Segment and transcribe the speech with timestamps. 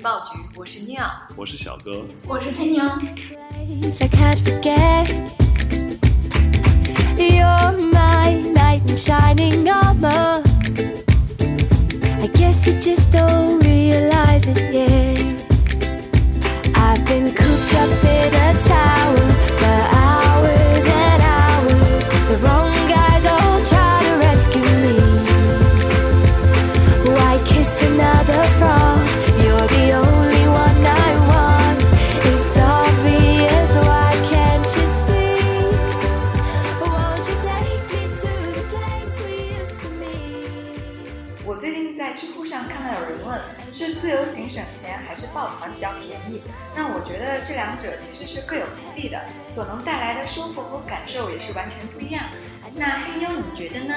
[0.00, 2.82] 情报局，我是尼奥，我是小哥，我是黑牛。
[2.82, 5.12] I can't forget.
[7.18, 10.49] You're my knight in shining armor.
[50.70, 52.22] 和感受也是完全不一样。
[52.74, 53.94] 那黑妞你觉得呢？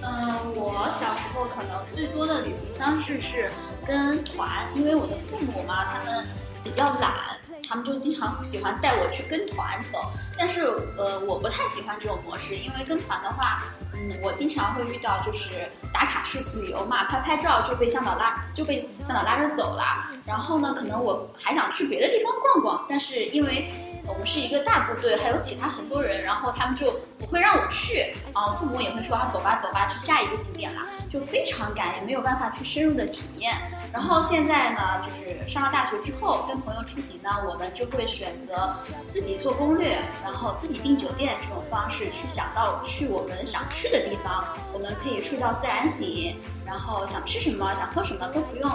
[0.00, 3.50] 嗯，我小时候可能最多的旅行方式是
[3.84, 6.24] 跟团，因为我的父母嘛，他们
[6.62, 7.36] 比较懒，
[7.68, 10.10] 他们就经常喜欢带我去跟团走。
[10.38, 10.64] 但是
[10.96, 19.82] 呃，我不太喜欢这种模式，因为跟团的话，嗯，我经常会遇到就是打卡式旅游嘛，拍拍照就被向导拉就被向导拉着走了。
[20.24, 23.68] 然后呢，可能我还想去别的地方逛逛，但是因为
[24.06, 33.54] 我们是一个大部队，还有其他很多人，然后他们就不会让我去啊，父母也会说啊，走吧走吧，去下一个景点啦，就非常赶，也没有办法去深入的体验。
[33.92, 38.74] 然后现在呢，就是上了大学之后，跟朋友出行呢，我们就会选择
[39.10, 48.70] 自己做攻略，然后自己订酒店这种方式去想到去我们想去的地方，我们可以睡到自然醒，然后想吃什么想喝什么都不用，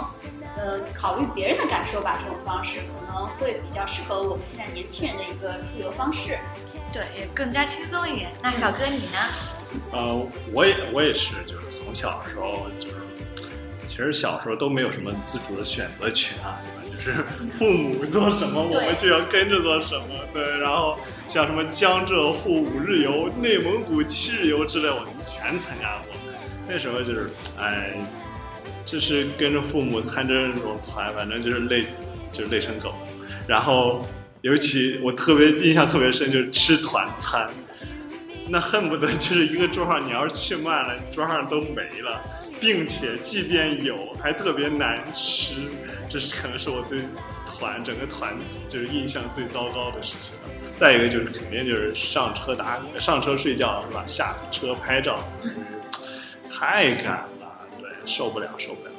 [0.56, 6.38] 呃，考虑别人的感受吧，这种方式可能会比较适合我们现在年轻人的一个出游方式。
[6.92, 8.30] 对，也更加轻松一点。
[8.42, 9.18] 那小哥你呢？
[9.90, 12.94] 呃，我也我也是，就是从小时候就是，
[13.88, 16.96] 其实小时候都没有什么自主的选择权啊，对吧？
[17.04, 17.24] 就是
[17.58, 20.58] 父母做什么，我们就要跟着做什么，对。
[20.58, 20.96] 然后
[21.26, 26.14] 像什么江浙沪五日游、内蒙古七日游之类，我们全参加过。
[26.68, 27.92] 那时候就是，哎，
[28.84, 31.84] 就是跟着父母参加这种团，反正就是累，
[32.32, 32.94] 就是累成狗。
[33.46, 34.06] 然后，
[34.44, 37.48] 尤其我特别印象特别深，就是吃团餐。
[38.46, 42.20] 那恨不得就是一个桌上，你要是去慢了，桌上都没了，
[42.60, 45.54] 并且即便有，还特别难吃。
[46.10, 47.00] 这是可能是我对
[47.46, 48.34] 团整个团
[48.68, 50.42] 就是印象最糟糕的事情了。
[50.78, 54.04] 再一个就是肯定就是上车打上车睡觉是吧？
[54.06, 55.20] 下车拍照，
[56.52, 58.90] 太赶了，对，受不了受不了。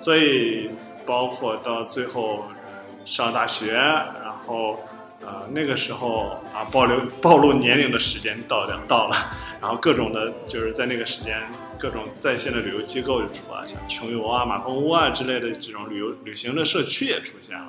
[0.00, 0.68] 所以
[1.06, 2.48] 包括到最后
[3.04, 4.80] 上大学，然后。
[5.20, 9.16] 呃，那个时候啊，暴露暴露年龄的时间到了到了，
[9.60, 11.36] 然后各种的，就是在那个时间，
[11.76, 17.68] 各种在线的旅游机构就出来，像穷游啊、马蜂窝啊之类的这种旅游旅行的社区也出现了，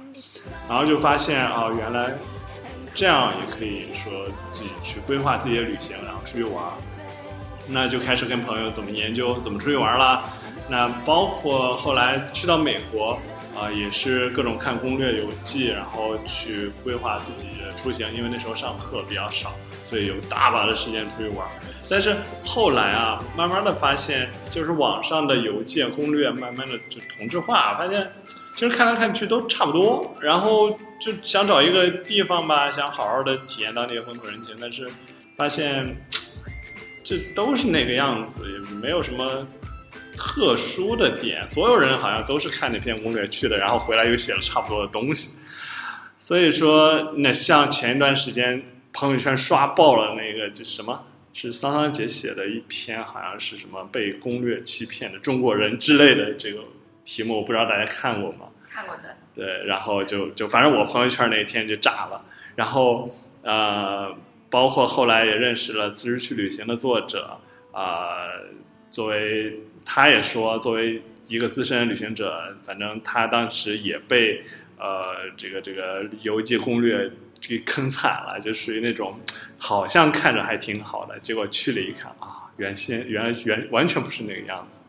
[0.69, 2.13] 然后就发现啊，原来
[2.93, 4.13] 这样也可以说
[4.51, 6.63] 自己去规划自己的旅行，然后出去玩，
[7.67, 10.23] 那就开始跟朋友怎么研究怎么出去玩啦。
[10.69, 13.19] 那包括后来去到美国。
[13.59, 18.07] 啊，也是各种看攻略游记，然后去规划自己的出行。
[18.13, 19.53] 因为那时候上课比较少，
[19.83, 21.45] 所以有大把的时间出去玩。
[21.89, 22.15] 但是
[22.45, 28.09] 后来啊，慢慢的发现，就是网上的邮件攻略慢慢的就同质化，发现
[28.55, 30.15] 其实看来看去都差不多。
[30.21, 30.71] 然后
[31.01, 34.87] 就想找一个地方吧，想好好的体验当地的风土人情，但是
[35.35, 35.97] 发现
[37.03, 39.45] 这都是那个样子，也没有什么。
[40.19, 45.39] 特殊的点，所有人好像都是看那篇攻略去的，然后回来又写了差不多的东西。
[46.17, 48.61] 所以说，那像前一段时间
[48.91, 56.59] 朋友圈刷爆了那个，就什么是桑桑姐写的一篇，好像是什么被攻略欺骗的中国人之类的这个
[57.05, 58.47] 题目，我不知道大家看过吗？
[58.69, 59.15] 看过的。
[59.33, 62.21] 对，然后就就反正我朋友圈那天就炸了，
[62.57, 64.13] 然后呃，
[64.49, 67.39] 包括后来也认识了《辞职去旅行》的作者
[67.71, 68.27] 啊、
[68.91, 69.57] 作为。
[69.91, 74.43] 他也说，作为一个资深旅行者，反正他当时也被
[74.77, 79.19] 呃这个这个游记攻略给坑惨了，就属于那种
[79.57, 84.81] 好像看着还挺好的，结果去了一看啊，原先原来原完全不是那个样子。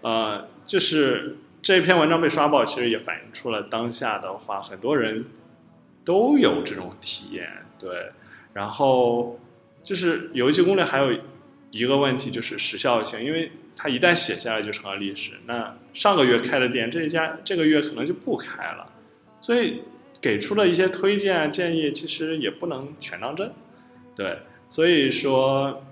[0.00, 5.24] 呃，就是这篇文章被刷爆，其实也反映出了当下的话，很多人
[6.04, 7.48] 都有这种体验。
[7.78, 8.10] 对，
[8.52, 9.38] 然后
[9.84, 11.16] 就是游记攻略还有
[11.70, 13.52] 一个问题就是时效性，因为。
[13.74, 18.86] 它一旦写下来就成了历史，那上个月开的店，这一家这个月可能就不开了，
[19.40, 19.82] 所以
[20.20, 23.52] 给出了一些推荐建议，其实也不能全当真，
[24.14, 24.38] 对，
[24.68, 25.84] 所以说，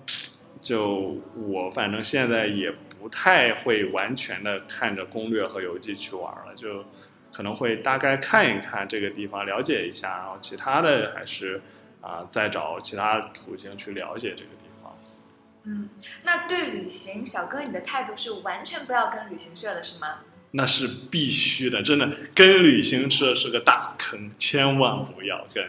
[0.61, 1.17] 就
[1.49, 6.85] 我反正现在也不太会完全的看着攻略和游记去玩了，就
[7.33, 11.61] 可能会大概看一看这个地方，了解一下，然后其他的还是
[12.03, 14.70] 啊、再找其他途径去了解这个地方。
[15.65, 15.89] 嗯，
[16.25, 20.21] 那对旅行，小哥你的态度是完全不要跟旅行社的是吗？
[20.53, 25.65] 那是必须的，真的跟旅行社是个大坑，千万不要跟。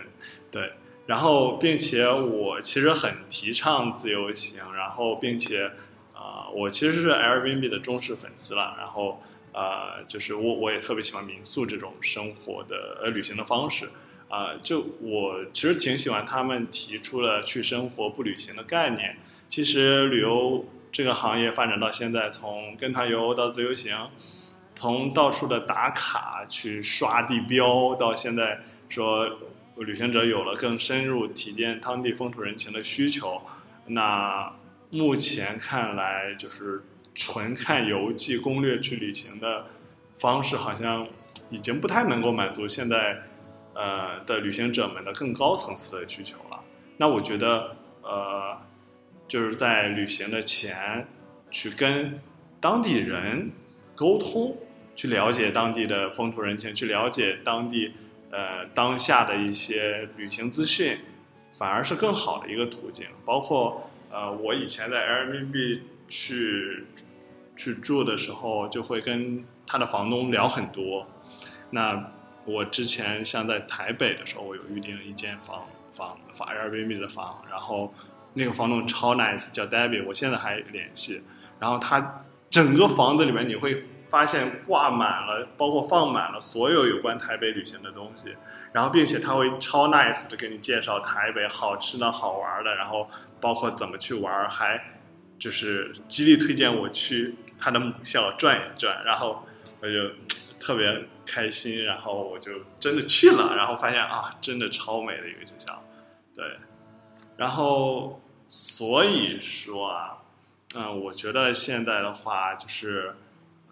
[0.49, 0.73] 对，
[1.05, 5.71] 然后并且我其实很提倡自由行，然后并且
[6.13, 9.21] 啊、我其实是 Airbnb 的忠实粉丝了，然后
[9.53, 13.89] 呃，就是我我也特别喜欢民宿这种生活的呃旅行的方式。
[14.29, 19.17] 啊、就我其实挺喜欢他们提出了去生活不旅行的概念。
[19.51, 20.63] 其实旅游
[20.93, 24.09] 这个行业发展到现在，从跟团游到自由行，
[24.73, 29.27] 从到处的打卡去刷地标，到现在说
[29.75, 33.41] 旅行者有了更深入体验当地风土人情的需求，
[33.87, 34.49] 那
[34.89, 36.81] 目前看来就是
[37.13, 39.65] 纯看游记攻略去旅行的
[40.13, 41.05] 方式，好像
[41.49, 43.21] 已经不太能够满足现在
[43.73, 46.63] 呃的旅行者们的更高层次的需求了。
[46.95, 48.57] 那我觉得呃，
[49.31, 51.07] 就是在旅行的前
[51.49, 52.19] 去跟
[52.59, 53.49] 当地人
[53.95, 54.57] 沟通，
[54.93, 57.93] 去了解当地的风土人情，去了解当地
[58.29, 60.99] 呃当下的一些旅行资讯，
[61.53, 63.07] 反而是更好的一个途径。
[63.23, 65.79] 包括呃，我以前在 Airbnb
[66.09, 66.83] 去
[67.55, 71.07] 去住的时候，就会跟他的房东聊很多。
[71.69, 72.11] 那
[72.43, 77.93] 我之前像在台北的时候，我有预定一间房房房 Airbnb 的房，然后
[78.33, 81.21] 那个房东超 nice，叫 Debbie，我现在还联系。
[81.59, 88.35] 然后他整个房子里面你会发现挂满了，包括放满了所有有关台北旅行的东西，
[88.73, 94.81] 然后并且他会超 nice 的给你介绍台北好吃的好玩的，然后包括怎么去玩，还
[95.39, 99.45] 就是极力推荐我去他的母校转一转，然后
[99.81, 100.09] 我就
[100.59, 105.83] 特别开心，然后我就真的去了，然后发现啊，真的超美的一个学校，
[106.35, 106.45] 对，
[107.41, 110.17] 然后所以说啊。
[110.73, 113.13] 嗯，我觉得现在的话，就是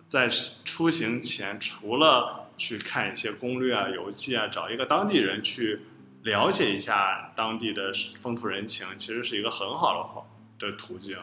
[0.06, 5.80] 在出行前，除了去看一些攻略啊、游记啊，找一个当地人去
[6.24, 10.26] 了解一下当地的风土人情，其实是一个很好的方
[10.60, 11.18] 的途径。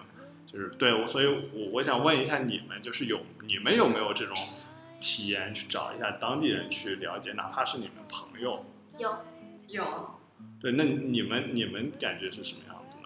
[0.47, 4.35] 就是对，我所以我我想问一下你们，就是有你们有没有这种
[4.99, 8.65] 体验，去找一下当地人去了解，哪怕是你们朋友？
[8.99, 9.15] 有
[9.67, 10.16] 有，
[10.61, 13.03] 对，那你们你们感觉是什么样子呢？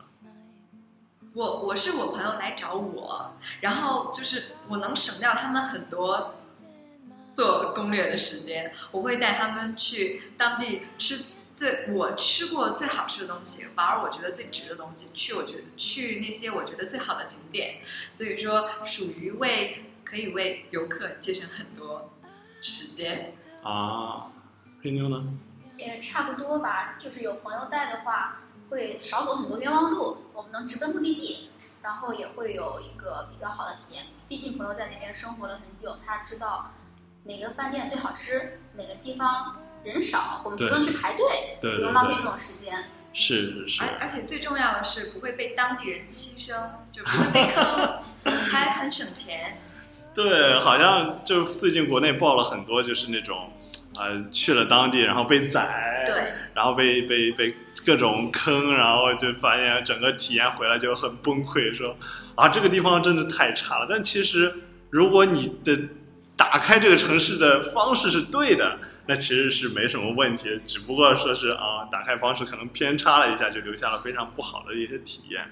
[1.32, 6.34] 我我是我朋友来找我，然后就是我能省掉他们很多
[7.32, 17.82] 做攻略的时间，我会带他们去当地吃最我吃过最好吃的东西，玩儿我觉得最值的东西，去我觉得去那些我觉得最好的景点，
[18.12, 22.12] 所以说属于为可以为游客节省很多
[22.62, 23.34] 时间。
[23.62, 24.32] 啊，
[24.82, 25.24] 黑妞呢？
[25.80, 31.50] 也差不多吧，就是有朋友带的话，会少走很多冤枉路，我们能直奔目的地，
[31.82, 34.04] 然后也会有一个比较好的体验。
[34.28, 36.70] 毕竟朋友在那边生活了很久，他知道
[37.24, 42.90] 哪个饭店最好吃，哪个地方人少，我们不用去排队，对对对不用浪费这种时间。
[43.12, 47.98] 是是是，而而且最重要的是不会被当地人欺生，就不会被坑，
[48.52, 49.58] 还很省钱。
[50.14, 53.52] 对，好像就最近国内爆了很多，就是那种，
[53.98, 56.14] 呃，去了当地然后被宰，对，
[56.54, 57.54] 然后被被被
[57.84, 61.96] 各种坑，然后就发现整个体验回来就很崩溃，说
[62.34, 63.86] 啊这个地方真的太差了。
[63.90, 64.54] 但其实
[64.90, 65.78] 如果你的
[66.36, 75.44] 打开这个城市的方式是对的，那其实是没什么问题，只不过说是啊打开方式可能偏差了一下，就留下了非常不好的一些体验。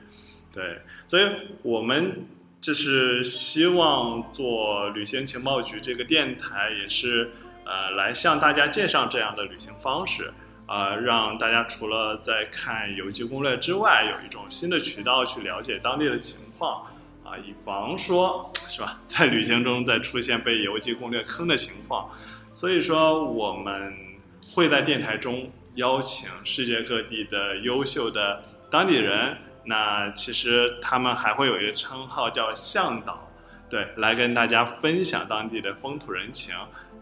[0.53, 1.25] 对，所以
[1.63, 2.27] 我们
[2.61, 7.31] 就是希望做旅行情报局这个电台，也是
[7.69, 10.33] 呃来向大家介绍这样的旅行方式，
[10.67, 16.83] 呃，让大家除了在看游记攻略之外，有一种新的渠道去了解当地的情况，
[17.23, 22.11] 啊、以防说是吧， 在旅行中再出现被游记攻略坑的情况。
[22.55, 23.95] 所以说，我们
[24.55, 29.37] 会在电台中邀请世界各地的优秀的当地人。
[29.65, 33.29] 那其实他们还会有一个称号叫向导，
[33.69, 36.55] 对，来跟大家分享当地的风土人情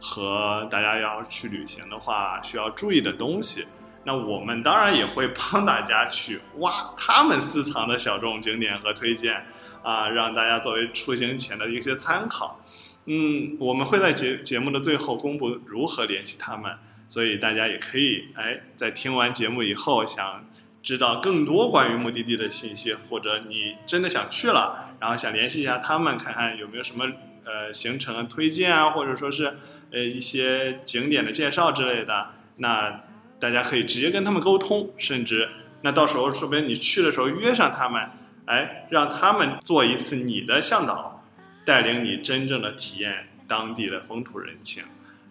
[0.09, 3.67] 和大家要去旅行的话需要注意的东西。
[4.05, 9.45] 那我们当然也会帮大家去挖他们私藏的小众景点和推荐
[9.83, 12.61] 啊，让大家作为出行前的一些参考。
[13.07, 16.73] 嗯，我们会在节节目的最后公布如何联系他们，
[17.09, 20.45] 所以大家也可以哎，在听完节目以后想
[20.85, 27.05] 知道更多关于目的地的信息，或者你真的想去了，然后想联系一下他们，看看有没有什么
[27.45, 29.59] 呃行程推荐啊，或者说是
[29.91, 33.05] 呃一些景点的介绍之类的，那
[33.39, 35.49] 大家可以直接跟他们沟通，甚至
[35.83, 38.11] 那到时候说不定你去的时候约上他们，
[38.47, 41.25] 哎，让他们做一次你的向导，
[41.65, 44.83] 带领你真正的体验当地的风土人情。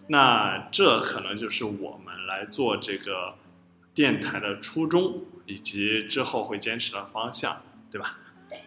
[0.08, 3.34] 那这可能就是我们来做这个
[3.92, 7.60] 电台的初衷，以及之后会坚持的方向，
[7.90, 8.18] 对吧？
[8.48, 8.60] 对。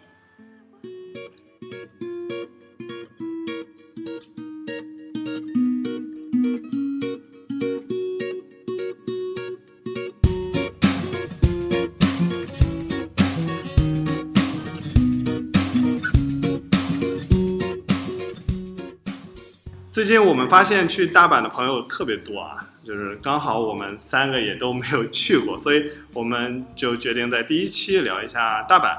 [19.99, 28.95] 最近我们发现去大阪的朋友特别多啊，就是刚好我们三个也都没有去过，所以我们就决定在第一期聊一下大阪。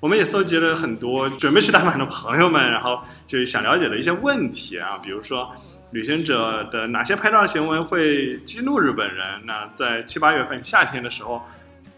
[0.00, 5.48] 我们也搜集了很多准备去大阪的朋友们，然后就想了解的一些问题啊，比如说
[5.92, 9.24] 旅行者的哪些拍照行为会激怒日本人？
[9.46, 11.40] 那在七八月份夏天的时候，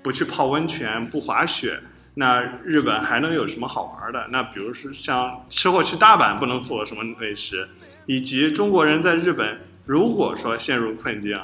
[0.03, 1.81] 不去泡温泉、不滑雪，
[2.13, 4.29] 那日本还能有什么好玩的？
[4.31, 7.67] 那比如说像吃货去大阪不能错过什么美食？
[8.07, 11.37] 以及中国人在日本，如果说陷入困境，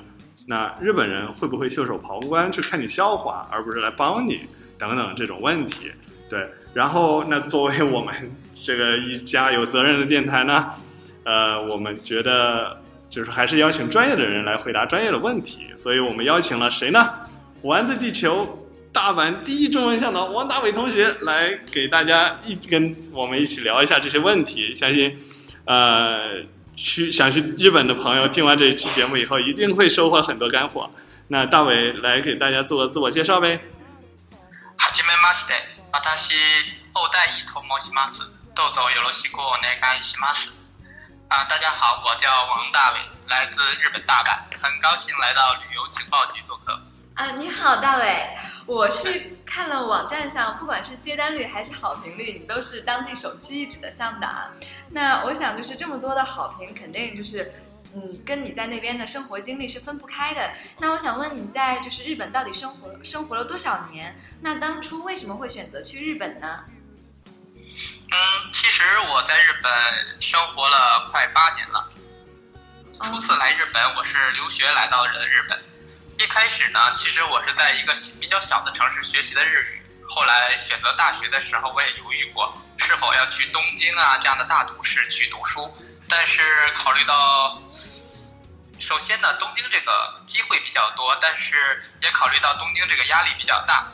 [0.47, 4.41] 那日本人会不会袖手旁观去看你笑话，而不是来帮你
[4.79, 5.91] 等等这种问题？
[6.29, 8.15] 对，然后那作为我们
[8.55, 10.71] 这个一家有责任的电台呢，
[11.25, 17.11] 呃，我们觉得就是还是邀请专业的人来回答专业的问题，所以我们邀请了谁呢？
[17.63, 25.17] 丸子地球大阪第一中文向导王大伟同学来给大家一跟我们一起聊一下这些问题，相信。
[25.70, 26.44] 呃，
[26.76, 30.92] 去想去日本的朋友，听完这一期节目以后，一定会收获很多干货。
[31.30, 33.60] 那大伟来给大家做个自我介绍呗。
[34.78, 35.54] はじめまして、
[35.92, 36.36] 私
[36.94, 38.20] 大代伊と申します。
[38.54, 40.54] どうぞよろしくお願いします。
[41.30, 46.80] 啊，大家好，我叫王大伟，来自日本大阪，很高兴来到旅游情报局做客。
[47.21, 48.31] 啊，你好，大伟，
[48.65, 54.27] 我是看了网站上，不管是接单率还是好评率，你都是当地首屈一指的向导。
[54.89, 57.53] 那我想，就是这么多的好评，肯定就是，
[57.95, 60.51] 嗯，跟你在那边的生活经历是分不开的。
[60.79, 64.19] 那我想问你在就是日本到底生活生活了多少年？
[64.41, 66.65] 那当初为什么会选择去日本呢？
[67.77, 68.17] 嗯，
[68.55, 69.71] 其实我在日本
[70.23, 71.87] 生活了快八年了。
[72.99, 75.59] 初次来日本，我是留学来到了日本。
[76.21, 79.83] 一开始呢，其实我是在一个比较小的城市学习的日语。
[80.07, 85.75] 后来选择大学的时候，我也犹豫过是否要去东京啊这样的大都市去读书。
[86.11, 86.43] 但是
[86.75, 87.59] 考虑到，
[88.79, 93.87] 首先呢，东京这个机会比较多，但是也考虑到东京这个压力比较大，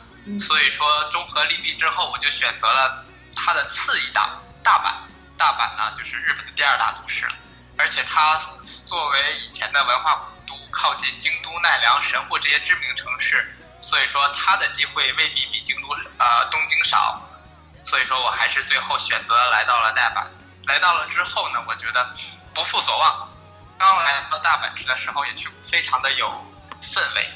[0.45, 3.05] 所以说综合利弊之后，我就选择了
[3.37, 4.91] 它的次一大大阪。
[5.37, 7.35] 大阪呢，就是日本的第二大都市了，
[7.77, 8.37] 而且它
[8.85, 10.27] 作为以前的文化。
[10.47, 13.45] 都靠近京都、奈良、神户这些知名城市，
[13.81, 17.21] 所以说他的机会未必比京都、呃东京少，
[17.85, 20.25] 所以说我还是最后选择来到了大阪。
[20.67, 22.15] 来到了之后呢，我觉得
[22.53, 23.29] 不负所望。
[23.77, 26.27] 刚来到大阪的时候，也去非常的有
[26.81, 27.29] 氛围。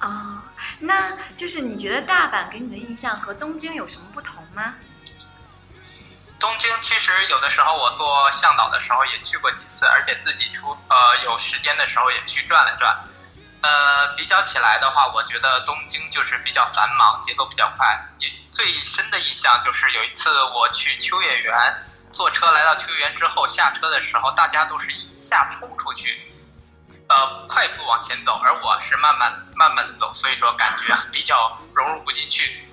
[0.00, 0.42] 哦，
[0.78, 4.74] 那就是你觉得大阪给你的印象和东京有什么不同吗？
[6.38, 12.94] 东京其实有的时候我做向导的时候也去过几次，而且自己出呃有时间的时候也去转了转。
[13.62, 17.98] 呃，比较起来的话，我觉得东京就是比较繁忙，节奏比较快。
[18.20, 21.54] 也最深的印象就是有一次我去秋叶原，
[22.12, 26.32] 坐车来到秋叶原之后，下车的时候大家都是一下冲出去，
[27.08, 32.68] 呃，快步往前走，而我是慢慢慢慢的走，所以说感觉比较融入不进去。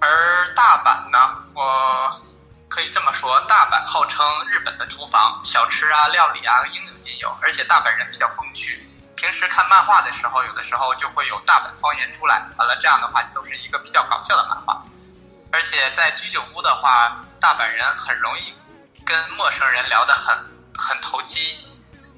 [0.00, 2.22] 而大阪呢，我。
[2.68, 8.86] 可以这么说，大阪号称日本的厨房，小吃啊、料理啊应有尽有，而且大阪人比较风趣。
[9.16, 14.80] 平时看漫画的时候，有的时候就会有大阪方言出来，完了这样的话都是一个比较搞笑的漫画。
[15.50, 18.54] 而且在居酒屋的话，大阪人很容易
[19.04, 20.36] 跟陌生人聊得很
[20.76, 21.58] 很投机。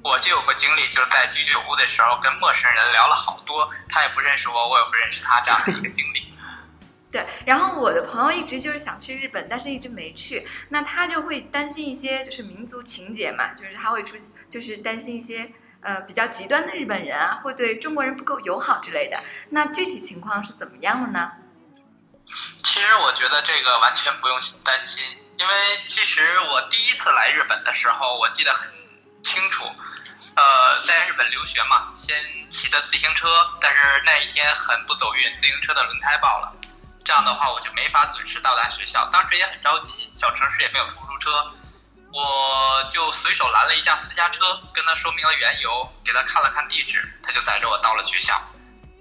[0.03, 6.30] 我就有过经历，就是在居酒屋的时候跟陌生人聊了好多，他也不认识我，我也不认识他这样的一个经历。
[7.11, 10.47] 对，然后我的朋友一直就是想去日本，但是一直没去。
[10.69, 14.15] 那他就会担心一些，就是民族情节嘛，就是他会出，
[14.49, 15.51] 就是担心一些
[15.81, 19.21] 呃比较极端的日本人啊，会对中国人不够友好之类的。
[19.49, 21.33] 那具体情况是怎么样的呢？
[22.63, 25.03] 其实我觉得这个完全不用担心，
[25.37, 25.53] 因为
[25.85, 28.69] 其实我第一次来日本的时候，我记得很
[29.21, 29.65] 清楚，
[30.35, 32.15] 呃，在日本留学嘛，先
[32.49, 33.27] 骑的自行车，
[33.59, 36.55] 但是那一天很不走运，自行车的轮胎爆了。
[37.03, 39.09] 这样的话，我就没法准时到达学校。
[39.11, 41.51] 当时也很着急，小城市也没有出租车，
[42.13, 48.39] 我就随手拦了一辆私家车，跟他说明了缘由，给他看了看地址，他就载着我到了学校。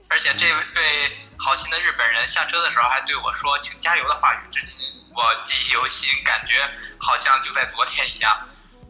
[0.08, 4.74] 而且这位好心的日本人下车的时候还对我说“请加油”的话语，至今
[5.14, 8.48] 我记忆犹新，感觉好像就在昨天一样。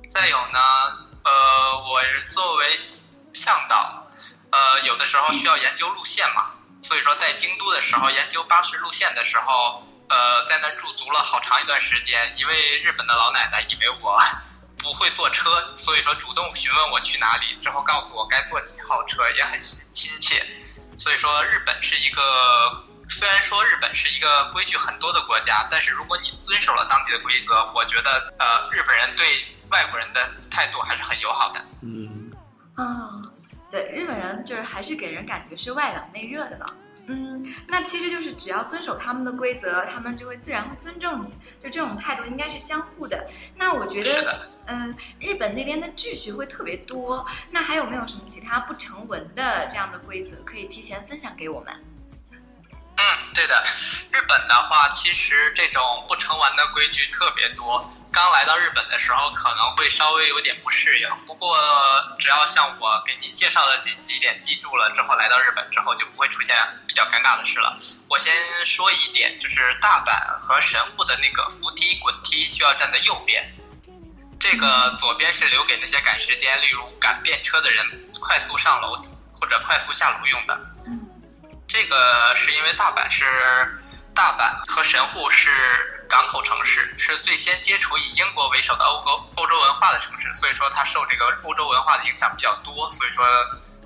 [0.09, 0.59] 再有呢，
[1.25, 2.77] 呃，我作为
[3.35, 4.07] 向导，
[4.51, 6.53] 呃，有的时候需要研究路线嘛，
[6.83, 12.35] 所以说在京都的时候研究巴士路线的时候，呃，在那驻足了好长一段时间。
[12.37, 14.19] 一位日本的老奶奶以为我
[14.79, 19.61] 不会坐车，所以说主动询问我去哪里，之后告诉我该坐几号车，也很
[19.93, 20.47] 亲切。
[20.99, 22.23] 所以说，日本是一个
[23.09, 31.61] 虽然说日本是一个规矩很多的国家，但是如果你遵守了当地的规则，我觉得呃，日本人对外国人的态度还是很友好的。
[31.83, 32.33] 嗯，
[32.77, 33.33] 哦，
[33.71, 36.75] 对，日本人就是还是给人感觉是外冷内热的了。
[37.07, 43.29] 嗯，那其实就是只要遵守他们的规则，他们就会自然会尊重你，就这种态度应该是相互的。
[43.57, 47.27] 那我觉得，嗯，日本那边的秩序会特别多。
[47.51, 51.75] 那还有没有什么其他不成文的这样的规则可以提前分享给我们？
[53.01, 53.65] 嗯，对的，
[54.13, 57.91] 日本的话，其实这种不成文的规矩特别多。
[58.13, 61.09] 刚来到日本的时候，可能会稍微有点不适应。
[61.25, 61.57] 不过，
[62.19, 66.55] 只要像我给您介绍的几几点记住了之后，来到日本之后就不会出现
[66.87, 67.79] 比较尴尬的事了。
[68.07, 68.35] 我先
[68.67, 70.13] 说一点，就是大阪
[70.47, 73.51] 和神户的那个扶梯、滚梯需要站在右边，
[74.39, 77.87] 这个左边是留给那些赶时间，例如赶电车的人
[78.21, 79.01] 快速上楼
[79.41, 80.61] 或者快速下楼用的。
[81.71, 83.25] 嗯这个是因为大阪是
[84.13, 85.49] 大阪和神户是
[86.09, 93.25] 港口城市，是最先接触以英国为首的欧洲欧洲文化的城市，所以说它受这个欧洲文化的影响比较多，所以说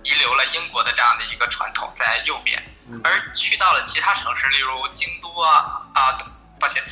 [0.03, 2.63] 遗留了英国的这样的一个传统在右边。
[3.03, 6.17] 而去到了其他城市，例如京都啊啊，
[6.59, 6.83] 抱歉。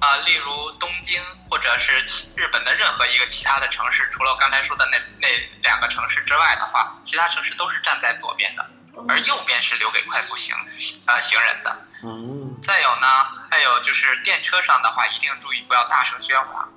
[0.00, 2.04] 啊，例如东京或者是
[2.36, 5.28] 日本的任何一个其他的城市，除了我刚才说的那那
[5.62, 8.68] 两个城市之外的话，其他城市都是站在左边的，
[9.08, 10.54] 而右边是留给快速行
[11.06, 11.86] 呃行人的。
[12.02, 13.06] 嗯，再有呢，
[13.50, 16.68] 还有就是电车上的话，一定注意不要大声喧哗，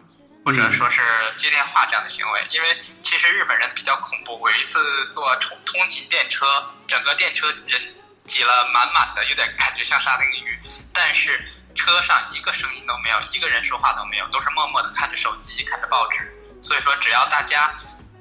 [0.46, 1.02] 或者说是
[1.38, 4.40] 接电话这样的行为，因为其实日本人比较恐怖。
[4.40, 6.46] 我有一次坐通通勤电车，
[6.88, 7.82] 整个电车人
[8.26, 10.60] 挤了满满的，有点感觉像沙丁鱼，
[10.94, 11.40] 但是
[11.76, 16.34] 车上一个声音都没有，一个人说话都没有，都是默默的看着手机，看着报纸。
[16.62, 17.72] 所以说，只要大家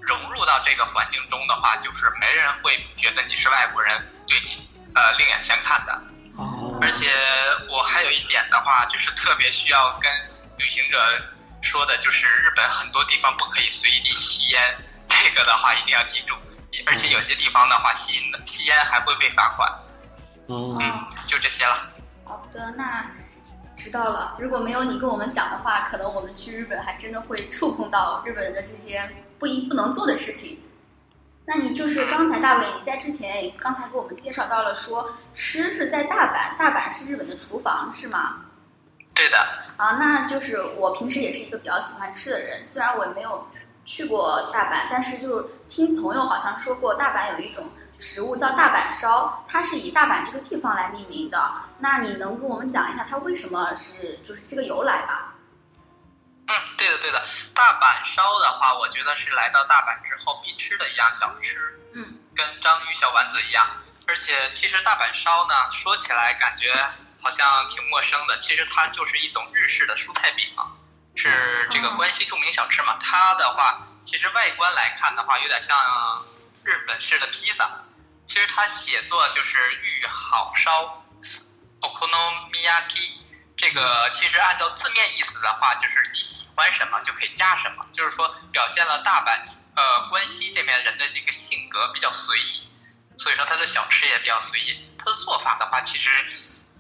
[0.07, 3.93] 融入到这个环境中的话，就是没人会觉得你是外国人，
[4.27, 5.93] 对你呃另眼相看的。
[6.39, 7.11] 哦而且
[7.71, 10.11] 我还有一点的话，就是特别需要跟
[10.59, 10.99] 旅行者
[11.63, 14.77] 说的，就是日本很多地方不可以随地吸烟，
[15.09, 16.35] 这个的话一定要记住。
[16.87, 19.69] 而且有些地方的话，吸烟的吸烟还会被罚款。
[20.49, 21.89] 嗯嗯，就这些了。
[22.25, 23.07] 好的，那
[23.77, 24.37] 知道了。
[24.39, 30.59] 如果没有你跟我们讲的话，可能我们去日本还真的会触碰到日本人的这些不一不能做的事情。
[31.45, 38.43] 那你就是刚才大伟你在之前也刚才给我们介绍到了说吃是在大阪，大阪是日本的厨房是吗？
[39.15, 39.39] 对的，
[39.77, 43.47] 啊，那就是我平时也是一个比较喜欢吃的人，虽然我也没有
[43.85, 47.65] 去过大阪，但是就是听朋友好像说过，大阪有一种
[47.97, 51.51] 食物叫大阪烧，它是以大阪这个地方来命名的。
[51.79, 55.36] 那你能跟我们讲一下它为什么是就是这个由来吧？
[56.49, 57.27] 嗯，对的对的。
[57.55, 61.59] 大阪烧的话，我觉得是来到大阪之后必吃的一样小吃。
[61.95, 63.69] 嗯，跟章鱼小丸子一样。
[64.09, 66.73] 而且其实大阪烧呢，说起来感觉
[67.21, 70.47] 好像挺陌生的，其实它就是一种日式的蔬菜饼，
[71.17, 72.97] 是这个关西著名小吃嘛。
[73.01, 75.77] 它的话，其实外观来看的话，有点像
[76.65, 77.69] 日本式的披萨。
[78.29, 81.05] 其实它写作就是御好烧
[81.81, 83.26] （okonomiyaki）。
[83.57, 89.41] 这个其实按照字面意思的话，就是你喜欢什么就可以加什么，就是说表现了大阪
[89.75, 92.69] 呃关西这边人的这个性格比较随意，
[93.19, 94.91] 所以说它的小吃也比较随意。
[94.99, 96.11] 它的做法的话其实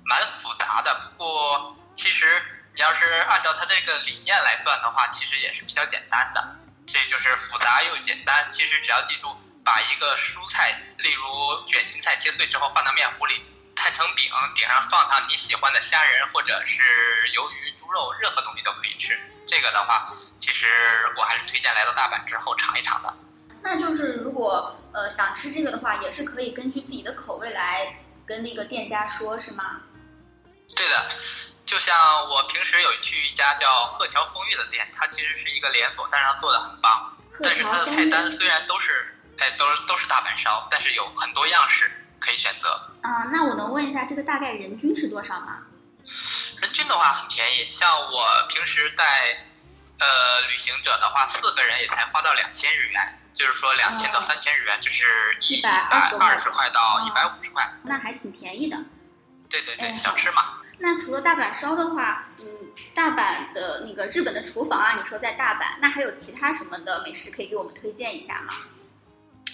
[0.05, 2.43] 蛮复杂的，不过其实
[2.75, 6.57] 你要是按照它这个理念来算的话，其实也是比较简单的。
[6.87, 9.35] 这就是复杂又简单，其实只要记住
[9.65, 13.45] 把一个蔬菜，例如卷心菜切碎之后放到面糊里。
[13.77, 16.83] 摊成饼，顶上放上你喜欢的虾仁或者是
[17.35, 19.17] 鱿鱼、猪肉，任何东西都可以吃。
[19.47, 20.67] 这个的话，其实
[21.17, 23.15] 我还是推荐来到大阪之后尝一尝的。
[23.62, 29.83] 那就是如果呃想吃这个的话，也是可以根据自己的口味来跟那个店家说，是吗？
[30.75, 31.09] 对的，
[31.65, 37.17] 就像我平时有去一家叫鹤桥风月的店，它其实是一个连锁，但是它做的很棒。
[37.33, 42.68] 鹤但是它的菜单虽然都是哎，都都是大阪烧，但是有很多样式可以选择。
[43.02, 45.59] 啊、那我能问一下，这个大概人均是多少吗？
[46.61, 49.46] 人均的话很便宜，像我平时带
[49.98, 55.05] 呃旅行者的话，四个人也才花到两千日元，就是说两千到哦三千日元，就是
[55.42, 57.70] 一120二十块到一百哦五十块。
[57.83, 58.79] 那还挺便宜的。
[59.48, 60.59] 对对对，哎小吃嘛。
[60.79, 68.52] 那除了大阪烧的话，嗯，大阪的那个日本的厨房啊，你说在大阪，那还有其他什么的美食可以给我们推荐一下吗？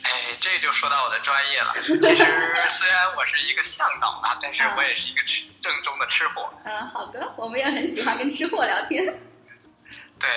[0.04, 1.72] 哎，这就说到我的专业了。
[1.74, 6.52] 其实虽然我是一个向导吧，但是我也是一个吃正宗的吃货。
[6.64, 9.04] 嗯，好的，我们也很喜欢跟吃货聊天。
[10.18, 10.28] 对，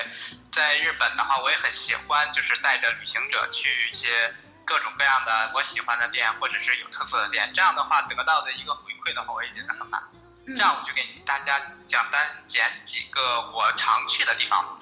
[0.52, 7.50] 在日本的话，我也很喜欢，就是带着旅行者去一些各种各样的我喜欢的店，或者是有特色的店。
[7.54, 10.02] 这样的话，得到的一个回馈的话，我也觉得很满。
[10.48, 14.78] 嗯这样我就给大家简单讲几个我常去的地方。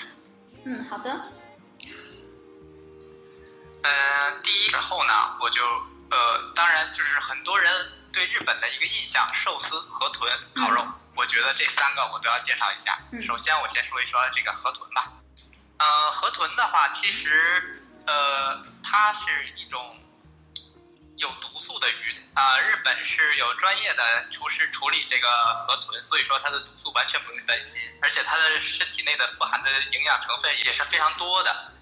[0.67, 1.11] 嗯，好的。
[3.85, 5.63] 嗯，第一之后呢，我就
[6.11, 7.71] 呃，当然就是很多人
[8.11, 10.83] 对日本的一个印象，寿司、河豚、烤肉，
[11.15, 12.99] 我觉得这三个我都要介绍一下。
[13.13, 15.13] 嗯首先我先说一说这个河豚吧。
[15.79, 19.79] 呃，河豚的话，其实呃，它是一种
[21.17, 25.29] 有毒素的鱼啊、日本是有专业的厨师处理这个
[25.69, 31.74] 河豚，所以说它的毒素完全不用担心，而且它的身体内的富含的营养成分也是非常多的。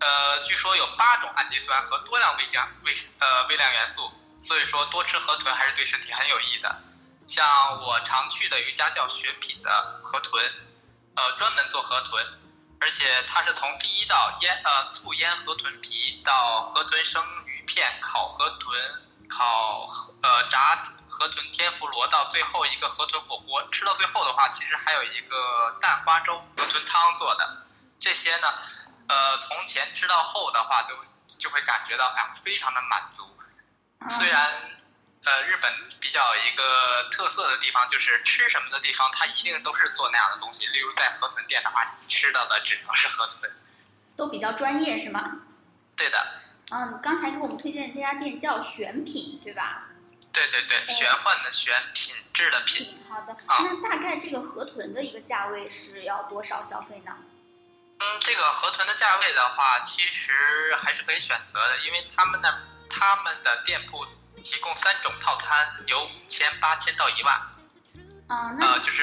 [0.00, 6.82] 呃，据说有八种氨基酸和多量微加微呃微量元素，所以说多吃河豚还是对身体很有益的。
[7.26, 10.42] 像我常去的有一家叫选品的河豚，
[11.16, 12.24] 呃，专门做河豚，
[12.80, 18.80] 而且它是从第一道腌呃醋腌河豚皮到河豚生鱼片、烤河豚、
[19.28, 19.90] 烤
[20.22, 23.68] 呃炸河豚天妇罗，到最后一个河豚火锅。
[23.72, 27.66] 吃到最后的话，其实还有一个蛋花粥、河豚汤做的。
[28.00, 28.54] 这些呢，
[29.08, 30.94] 呃，从前吃到后的话，都
[31.38, 33.24] 就会感觉到哎，非常的满足。
[34.10, 34.76] 虽然
[35.24, 40.66] 呃，日本比较一个特色的地方就是吃什么的地方，它一定都是做那样的东西。
[40.66, 43.50] 例如在河豚店的话，你吃到的只能是河豚。
[44.16, 45.42] 都比较专业是吗？
[45.96, 46.26] 对的，
[46.70, 49.88] 嗯，你刚才给我们推荐的这家店叫选品，对吧？
[50.32, 52.86] 对对对，玄幻的玄，品质的品。
[52.86, 53.32] 品，好的。
[53.46, 57.16] 啊那大概这个河豚的一个价位是要多少消费呢？
[58.00, 62.58] 嗯，这个河豚的价位的话，其实还是可以选择的，因为他们的
[62.88, 64.06] 他们的店铺
[64.44, 67.34] 提供三种套餐，有五千、八千到一万，
[68.28, 69.02] 啊、那呃，就是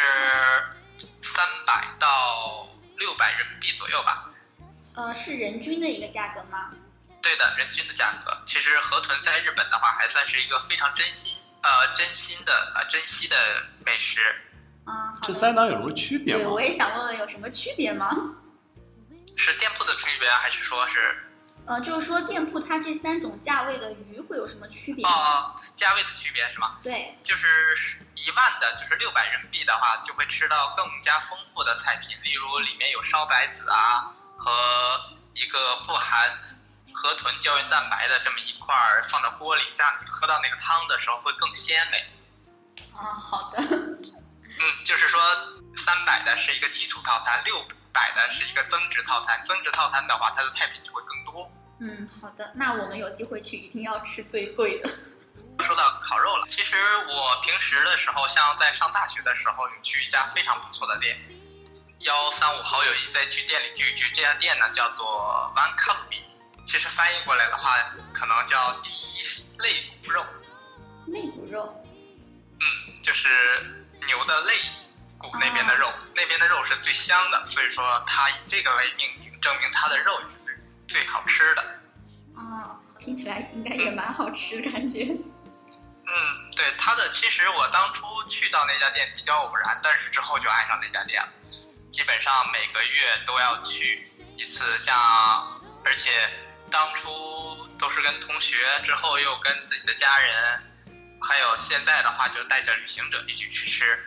[1.21, 4.29] 三百到六百人民币左右吧。
[4.95, 6.71] 呃是人均的一个价格吗？
[7.21, 8.37] 对的，人均的价格。
[8.45, 13.35] 其实河豚在日本的话，还算是一个非常真心呃真心的呃珍惜的
[13.85, 14.21] 美食。
[14.85, 16.61] 啊，这三档有什么区别对，吗我？
[16.61, 18.09] 也想问问有什么区别吗？
[19.37, 21.23] 是店铺的区别，还是说是
[21.67, 25.09] 呃，就是说店铺它这三种价位的鱼会有什么区别吗？
[25.09, 26.77] 哦价位的区别是吗？
[26.83, 36.29] 对，就是一万的，就是六百人民币的话，就会吃到更加丰富的菜品，例如里面有烧白子啊，和一个富含
[36.93, 42.07] 河豚胶原蛋白的这么一块儿放到锅里，这样你喝到那个汤的时候会更鲜美。
[42.93, 45.19] 啊，好的， 嗯，就是说
[45.83, 47.65] 三百的是一个基础套餐，六
[47.95, 49.41] 百的是一个增值套餐。
[49.47, 51.49] 增值套餐的话，它的菜品就会更多。
[51.79, 54.89] 嗯，好的，那我们有机会去，一定要吃最贵的。
[55.63, 56.75] 说到烤肉了，其实
[57.07, 61.17] 我平时的时候，像在上大学的时候，有去一家非常不错的店，
[61.99, 64.11] 幺三五好友一再去店里聚一聚。
[64.13, 65.73] 这家店呢叫做 One
[66.09, 66.23] p
[66.67, 67.77] 其实翻译过来的话，
[68.13, 69.23] 可能叫第一
[69.57, 70.25] 肋骨肉。
[71.07, 71.83] 肋骨肉，
[72.59, 73.27] 嗯，就是
[74.07, 74.53] 牛的肋
[75.29, 81.61] 骨那边的肉，那边的肉是最香的，所以说它以这个为命名，证明它的肉也是最最好吃的。
[82.35, 85.03] 哦，听起来应该也蛮好吃，感觉。
[86.07, 91.27] 嗯，对它的，其实我当初去到那家店比较偶然，但是之后就爱上那家店了，
[91.91, 94.07] 基本上每个月都要去
[94.37, 94.95] 一次，像
[95.83, 96.29] 而且
[96.71, 100.63] 当初都是跟同学，之后又跟自己的家人，
[101.21, 103.99] 还有现在的话就带着旅行者一起去吃。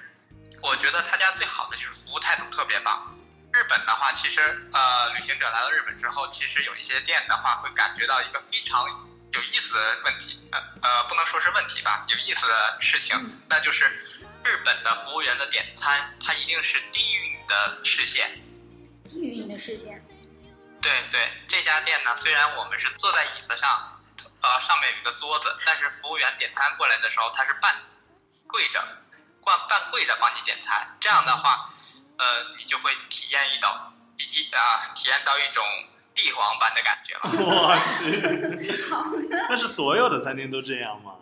[0.63, 3.15] 我觉得他家最好的就是服务态度特别棒。
[3.53, 8.87] 日本的话，其实呃，旅行者来到日本之后，其实有一些店的话会感觉到一个非常
[9.33, 13.85] 有意思的问题，呃呃，不能说是问题吧，有意思的事情，嗯那就是
[14.45, 18.31] 日本的服务员的点餐，它一定是低于你的视线。
[19.05, 20.05] 低于你的视线。
[20.81, 24.01] 对对，这家店呢，虽然我们是坐在椅子上，
[24.43, 27.75] 呃，上面有一个桌子，但是服务员点餐过来的时候，他是半
[28.47, 28.87] 跪着，
[29.49, 30.95] 半半跪着帮你点餐。
[31.01, 31.71] 这样的话，
[32.19, 35.65] 呃，你就会体验一到一一啊，体验到一种
[36.15, 37.21] 帝王般的感觉了。
[37.49, 39.03] 我去，好，
[39.49, 41.13] 那是所有的餐厅都这样吗？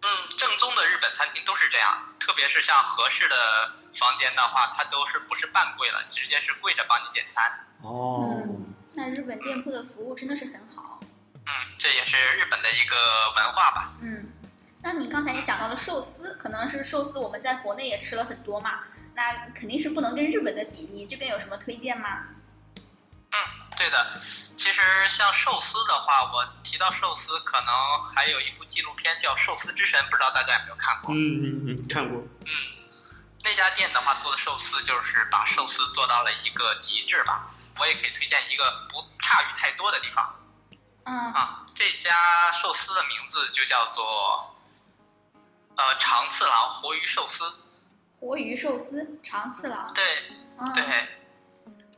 [0.00, 7.52] 嗯，正宗的日本餐厅都是这样，特别是像合适的房间的话，它都是不是半跪了，直接是跪着帮你点餐。
[7.82, 11.00] 哦，嗯，那日本店铺的服务真的是很好。
[11.48, 12.96] 嗯，这也是日本的一个
[13.36, 13.92] 文化吧。
[14.00, 14.26] 嗯，
[14.86, 20.88] 那你刚才也讲到了寿司，可能是寿司我们在国内也吃了很多嘛，那肯定是不能跟日本的比。
[20.92, 22.28] 你这边有什么推荐吗？
[23.32, 23.36] 嗯，
[23.76, 24.20] 对的。
[24.56, 27.74] 其实像寿司的话，我提到寿司，可能
[28.14, 31.12] 还有一部纪录片叫《寿司之神》，不知道大家有没有看过？
[31.12, 32.22] 嗯嗯嗯，看过。
[32.46, 32.52] 嗯，
[33.42, 37.50] 那家店的话做的寿司就是把寿司做到了一个极致吧。
[37.80, 40.32] 我也可以推荐一个不差于太多的地方
[41.06, 44.55] 嗯啊，这家寿司的名字就叫做
[45.76, 47.44] 呃长次郎活鱼寿司。
[48.18, 49.92] 活鱼寿司、长次郎。
[49.94, 50.04] 对
[50.58, 50.82] 嗯，对，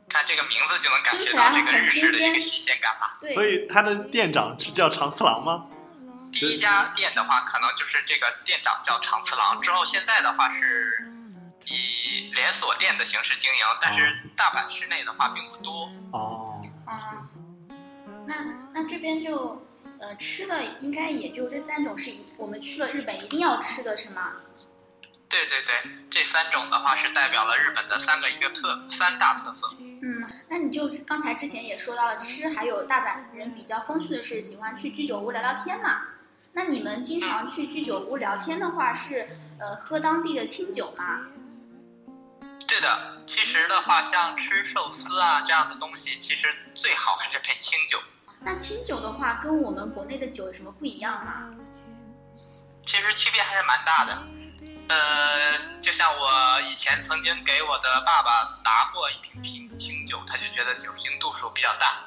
[0.09, 3.17] 看这个名字就能感觉到这个很日式的一新鲜个新鲜感吧。
[3.21, 3.33] 对。
[3.33, 5.69] 所以他的店长是叫长次郎吗？
[6.31, 11.11] 第一家店的话，可能就是这个店长叫长次郎，之后现在的话是
[11.65, 15.89] 以连锁店的形式经营，但是大阪市内的话并不多。
[16.11, 17.27] 哦，啊，
[18.27, 18.35] 那
[18.73, 19.65] 那这边就
[19.99, 24.33] 呃吃的应该也就这三种是一我们去了日本一定要吃的是吗？
[25.29, 29.67] 对对对，这三种的话是代表了日本的三个一个特三大特色。
[29.79, 36.01] 嗯，那你就刚才之前也说到了吃，还有大阪人比较风趣的是喜欢去居酒屋聊聊天嘛。
[36.53, 39.27] 那你们经常去居酒屋聊天的话是
[39.59, 41.27] 呃喝当地的清酒吗？
[42.67, 47.99] 对的，其实的话，像吃寿司啊这样的东西，其实最好还是配清酒。
[48.41, 51.49] 那清酒的话跟我们国内的酒有什么不一样吗？
[52.85, 54.23] 其实区别还是蛮大的。
[54.87, 61.99] 呃，就像我以前曾经给我的爸爸拿过一瓶瓶清酒，他就觉得酒精度数比较大。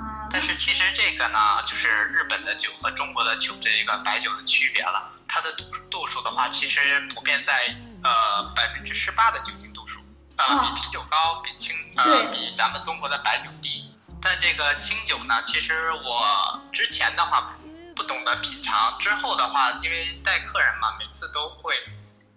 [0.00, 5.10] 啊、但是其实这个呢，就是日本的酒和中国的酒这个白酒的区别了。
[5.26, 9.98] 它的度度数的话，其实普遍在呃百分之十八的酒精度数，
[10.36, 13.92] 呃哦比啤酒高，比清呃比咱们中国的白酒低。
[14.22, 17.56] 但这个清酒呢，其实我之前的话
[17.96, 21.74] 不懂得品尝，之后的话，因为带客人嘛，每次都会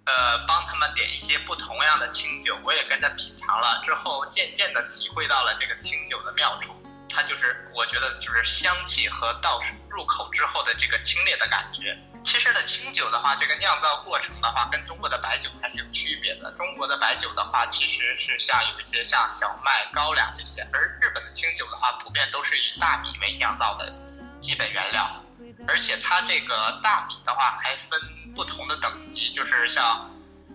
[0.06, 6.74] 呃帮他们点一些不同样的清酒，我也跟着品尝了，之后渐渐的体会到了这个清酒的妙处。
[7.14, 11.98] 它就是我觉得就是香气和到入口之后的这个清冽的感觉。
[12.24, 16.52] 其实呢清酒的话，这个酿造过程的话，跟中国的白酒还是有区别的。
[16.54, 23.94] 中国的白酒的话，其实是像有一些像小麦、高粱这些，而日本的清酒的话，普遍都是以大米为酿造的
[24.42, 25.20] 基本原料。
[25.68, 28.00] 而且它这个大米的话还分
[28.34, 30.10] 不同的等级，就是像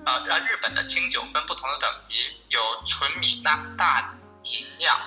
[0.07, 2.15] 呃，日本的清酒分不同的等级，
[2.49, 4.99] 有纯米那大米酿、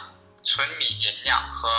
[0.46, 1.70] 纯米吟酿和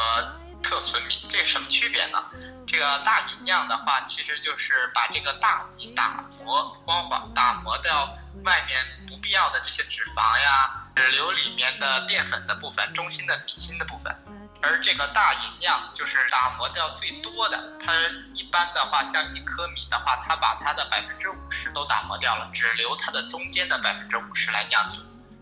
[0.63, 1.27] 特纯米。
[1.31, 2.19] 这什么区别呢？
[2.67, 8.07] 这个大吟酿的话，其实就是把这个大米打磨光滑，打磨掉
[8.45, 14.17] 外面不必要的这些脂肪呀，只留里面的淀粉的部分，中心的米心的部分。
[14.63, 17.93] 而这个大吟酿就是打磨掉最多的，它
[18.33, 24.99] 一般的话，像一颗米的话，它把它的百分之五十都打磨掉了，只留它的中间的百分之五十来酿酒。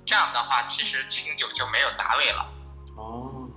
[0.06, 2.46] 这样的话，其实清酒就没有杂味了
[2.96, 3.48] 哦，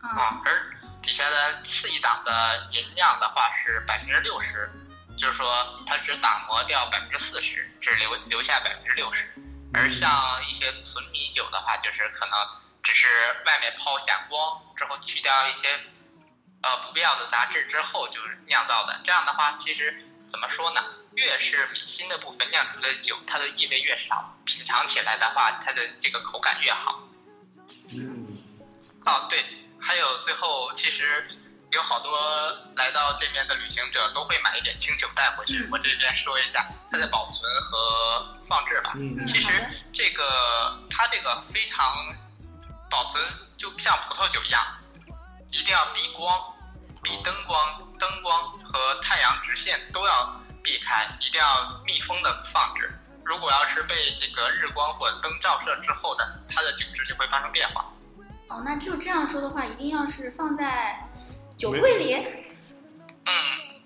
[0.00, 0.42] 啊啊。
[0.44, 4.70] 而底下的次一档的银酿的话是百分之六十，
[5.18, 5.46] 就是说
[5.86, 9.32] 它只打磨掉百分之四十，只留留下百分之六十。
[9.72, 12.38] 而像一些纯米酒的话，就是可能
[12.82, 13.08] 只是
[13.44, 15.68] 外面抛一下光之后去掉一些
[16.62, 19.00] 呃不必要的杂质之后就是酿造的。
[19.04, 19.94] 这样的话，其实
[20.30, 20.82] 怎么说呢？
[21.16, 27.02] 越是米心的部分酿出的酒，它的异味越少，品尝起来的话，它的这个口感越好。
[27.96, 28.23] 嗯，
[29.06, 29.44] 哦，对，
[29.80, 31.26] 还有最后其实
[31.70, 32.18] 有好多
[32.76, 35.68] 来到这边的旅行者都会买一点清酒带回去。
[35.70, 38.92] 我这边说一下它的保存和放置吧。
[38.96, 39.48] 嗯其实
[39.92, 41.94] 这个它这个非常
[42.90, 43.22] 保存，
[43.56, 44.64] 就像葡萄酒一样，
[45.50, 46.40] 一定要避光，
[47.02, 52.90] 避灯光、灯光和太阳直线都要避开，一定要密封的放置。
[53.24, 57.84] 如果要是被这个日光或灯照射之后的，它的酒质就会发生变化。
[58.54, 60.96] 哦，那就这样说的话，一定要是放在
[61.58, 62.14] 酒柜里。
[63.24, 63.34] 嗯，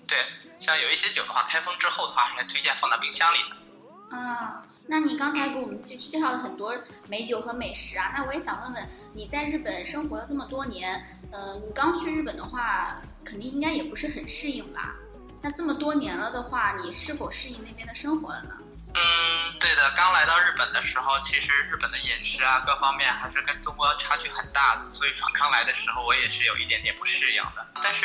[0.07, 0.19] 对，
[0.61, 4.15] 像有一些酒的话，开封之后的话，还推荐放到冰箱里的。
[4.15, 6.77] 啊，那你刚才给我们介介绍了很多
[7.09, 14.95] 美酒和美食啊，那我也想问问，你在日本生活了这么多年，呃，你刚去日本的话，肯定应该也不是很适应吧？
[15.41, 18.58] 那这么多年了的话，你是否适应那边的生活了呢？
[18.95, 27.67] 嗯，对的，刚来到日本的时候，其实日本的饮食啊各方面还是跟中国差距很大的，所以说刚来的时候我也是有一点点不适应的。
[27.83, 28.03] 但是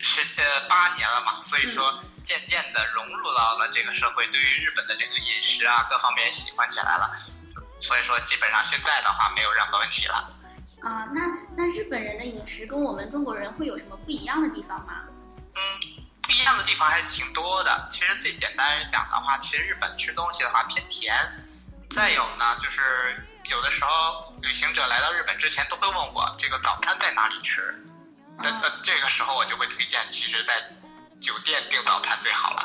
[0.00, 7.10] 十呃八年了嘛，所以说渐渐的融入到了这个社会，对于日本的这个饮食啊各方面喜欢起来了，
[7.80, 10.30] 所以说基本上现在的话没有任何问题了。
[10.82, 11.22] 啊、那
[11.56, 15.04] 那日本人的饮食跟我们中国人会有什么不一样的地方吗？
[15.54, 16.01] 嗯，
[16.32, 17.88] 不一样的地方还是挺多的。
[17.90, 21.14] 其实最简单来讲的话，其实日本吃东西的话偏甜。
[21.90, 27.84] 再有呢，就是有的时候旅行者来到日本之前都会问我这个早餐在哪里吃。
[28.38, 30.54] 那那这个时候我就会推荐，其实在
[31.20, 32.62] 酒店订早餐最好了。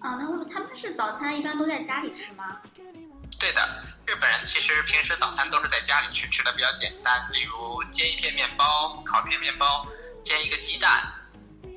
[0.00, 2.60] 啊，那会他们是早餐一般都在家里吃吗？
[3.40, 9.84] 对的，日本人其实平时早餐都是在家里吃，吃的比较简单，例如煎一片面包、烤一片面包，
[10.22, 11.02] 煎一个鸡蛋，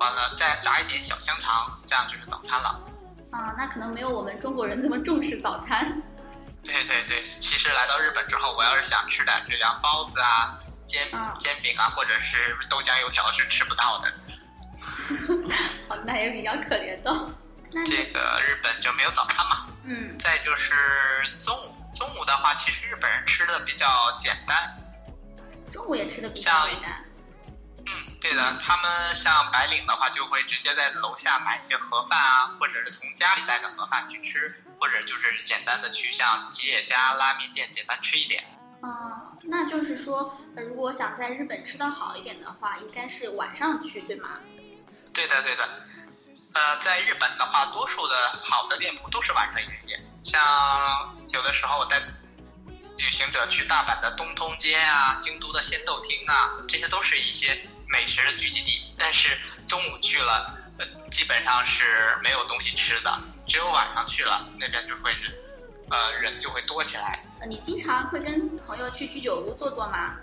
[0.02, 2.80] 完了再炸一点小香肠，这样就是早餐了。
[3.30, 6.02] 啊，那可能没有我们中国人这么重视早餐。
[6.64, 14.12] 对对对，其实来到日本之后，我要是想吃点这样包子啊、煎啊煎饼啊，或者是豆浆油条是吃不到的。
[15.88, 17.12] 好，那也比较可怜的。
[17.70, 19.66] 那这个日本就没有早餐嘛。
[19.84, 20.74] 嗯再就是
[21.38, 23.86] 中午，中午的话，其实日本人吃的比较
[24.18, 24.56] 简单。
[25.70, 27.04] 中午也吃的比较简单。
[27.92, 38.42] 嗯，对的，他们像白领的话，就会直接在楼下买一些盒饭啊，或者是从家里带个盒饭去吃，或者就是简单的去像吉野家拉面店简单吃一点。
[38.80, 44.30] 啊，那就是说，呃如果想在日本吃的好一点的话，应该是晚上去，对吗？
[45.14, 45.68] 对的，对的。
[46.54, 50.00] 呃，在日本的话，多数的好的店铺都是晚上营业。
[50.22, 51.98] 像有的时候我带
[52.98, 58.94] 旅行者去大阪的东通街啊、京都的仙豆厅啊，这些都是一些美食的聚集地。
[58.98, 65.32] 但是中午去了，呃，基本上是没有东西吃的，只有晚上去了，那边就会人，
[65.90, 67.22] 呃，人就会多起来。
[67.40, 70.16] 呃，你经常会跟朋友去居酒屋坐坐吗？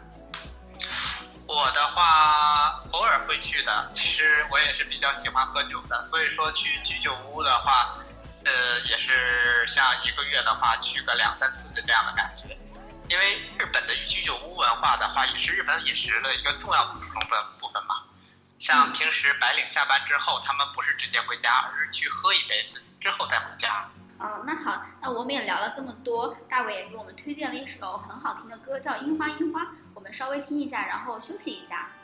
[1.45, 7.97] 我的话偶尔会去的，其实我也是比较喜欢喝酒的，所以说去居酒屋的话，
[8.45, 12.55] 呃，也是像一个月的话去个两三次的这样的感觉。
[13.09, 18.03] 因为日本的居酒屋文化的话，也是日本饮食的一个重要组成分部分嘛。
[18.59, 23.89] 像平时白领下班之后，他们不是直接回家，而是去喝一杯子之后再回家。
[24.19, 29.61] 哦，那好，那我们也聊了这么多，大伟也给我们推荐了一首很好听的歌，叫《樱花樱花》，
[29.95, 31.87] 我们稍微听一下，然后休息一下。「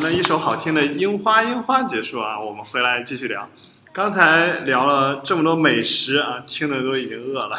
[0.00, 3.48] 那一首好听的《樱花樱花》结束啊，我们回来继续聊。
[3.92, 7.58] 刚才聊了这么多美食啊，听的都已经饿了。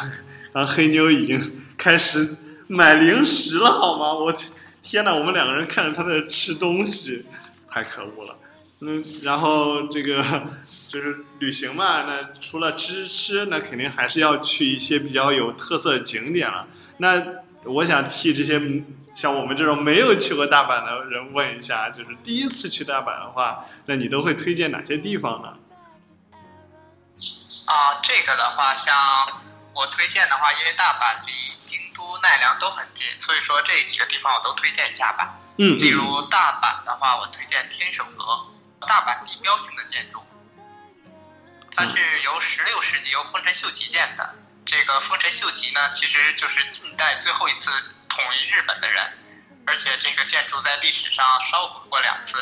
[0.52, 1.40] 然后黑妞已经
[1.76, 4.14] 开始买零食了，好吗？
[4.14, 4.34] 我
[4.82, 7.24] 天哪，我们两个人看着他在吃东西，
[7.68, 8.36] 太可恶了。
[8.80, 10.22] 嗯，然后这个
[10.88, 16.66] 就是旅行嘛，那除了吃吃，那肯定还是要去一些比较有特色的景点了。
[16.98, 17.22] 那
[17.64, 18.60] 我想替这些
[19.14, 25.48] 像我们这种没有去过大阪的人问一下，就是第一次去大阪的话，那你都会推荐哪些地方呢？
[27.66, 28.94] 啊，这个的话，像
[29.72, 35.38] 我推荐的话，因为大阪离京都、奈良都很近，所以说这几个地方我都推荐一下吧。
[35.56, 38.24] 嗯，例如大阪的话，我推荐天守阁，
[38.86, 40.20] 大阪地标性的建筑，
[41.74, 44.34] 它是由十六世纪由丰臣秀吉建的。
[44.66, 47.70] 这个丰臣秀吉呢，其实就是近代最后一次
[48.08, 49.02] 统一日本的人，
[49.66, 52.38] 而且这个建筑在历史上烧毁过两次，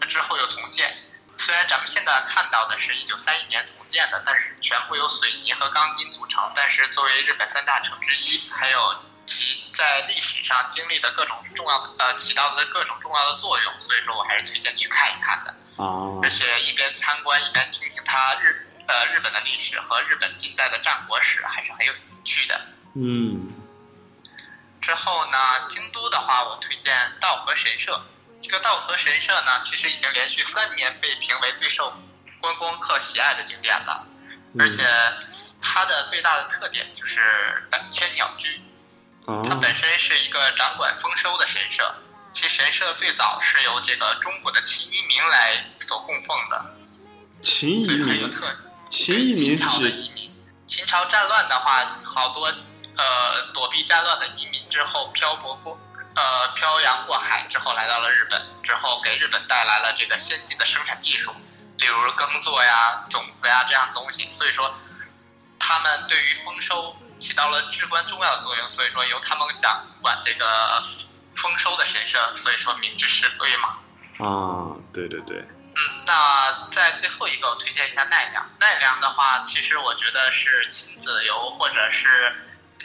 [0.00, 0.96] 而之后又重建。
[1.38, 15.54] 虽然咱们现在看到的是一九三一年重建的，但是全部由水泥和钢筋组成，但是作为日本三大城之一，还有其在历史上经历的各种重要的呃起到的各种重要的作用，所以说我还是推荐去看一看的。
[15.76, 21.92] 哦而且一边参观一边听听它日呃日本的历史和日本近代的战国史，还是很有
[22.24, 22.60] 趣的。
[22.94, 23.52] 嗯
[24.80, 28.00] 之后呢，京都的话，我推荐道和神社。
[28.40, 31.92] 这个道和神社呢，其实已经连续三年被评为最受
[32.40, 34.06] 观光客喜爱的景点了，
[34.60, 34.84] 而且
[35.60, 37.18] 它的最大的特点就是
[37.70, 38.60] 百千鸟居。
[39.26, 41.92] 它哦本身是一个掌管丰收的神社，
[42.32, 46.76] 其神社最早是由这个中国的秦一鸣来所供奉的，
[47.42, 48.46] 秦移所以很有民，特。
[48.88, 50.34] 秦移民秦朝的指移民，
[50.66, 55.78] 秦朝战乱的话，好多呃躲避战乱的移民之后漂泊过
[56.14, 61.30] 呃漂洋过海之后来到了日本，之后给日本带来了这个先进的生产技术，
[61.78, 64.72] 例如耕作呀、种子呀这样的东西，所以说
[65.58, 70.82] 他们对于丰收起到了至关重要的作用，所以说由他们掌管这个
[71.34, 73.76] 丰收的神社，所以说名至实归嘛。
[74.18, 75.44] 啊，对对对，
[75.78, 78.48] 嗯，那在最后一个，我推荐一下奈良。
[78.58, 82.34] 奈良的话，其实我觉得是亲子游或者是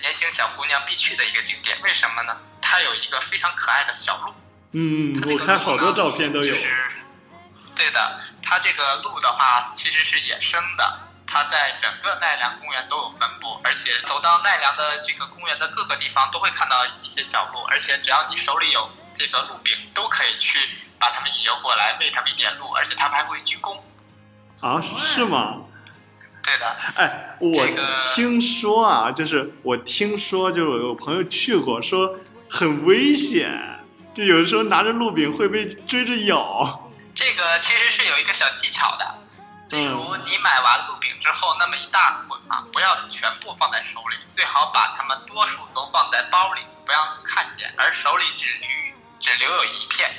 [0.02, 1.82] 年轻小姑娘必去的一个景点。
[1.82, 2.38] 为什么呢？
[2.62, 4.34] 它有一个非常可爱的小鹿。
[4.74, 6.92] 嗯它，这我个路呢看好多照片都有就，是
[7.76, 20.60] 对的，它这个鹿的话其实是野生的，它在整个奈良公园都有分布，而且走到奈良的这个公园的各个地方都会看到一些小鹿，而且只要你手里有这个鹿饼，都可以去
[21.02, 23.76] 把他们引诱过来，为他们一点路，而且他们还会鞠躬。
[24.62, 25.58] 啊，是吗？
[26.44, 27.68] 对的，哎，我
[28.16, 32.16] 听说啊，就是我听说，就是我有朋友去过，说
[32.50, 33.80] 很危险，
[34.14, 36.90] 就有的时候拿着鹿饼会被追着咬。
[37.14, 39.16] 这个其实是有一个小技巧的，
[39.70, 48.68] 例如嗯你买完鹿饼之后，那么一大捆啊，不要全部放在手里，最好把它们多数都放在包里，不让看见，而手里只留
[49.20, 50.10] 只留有一片。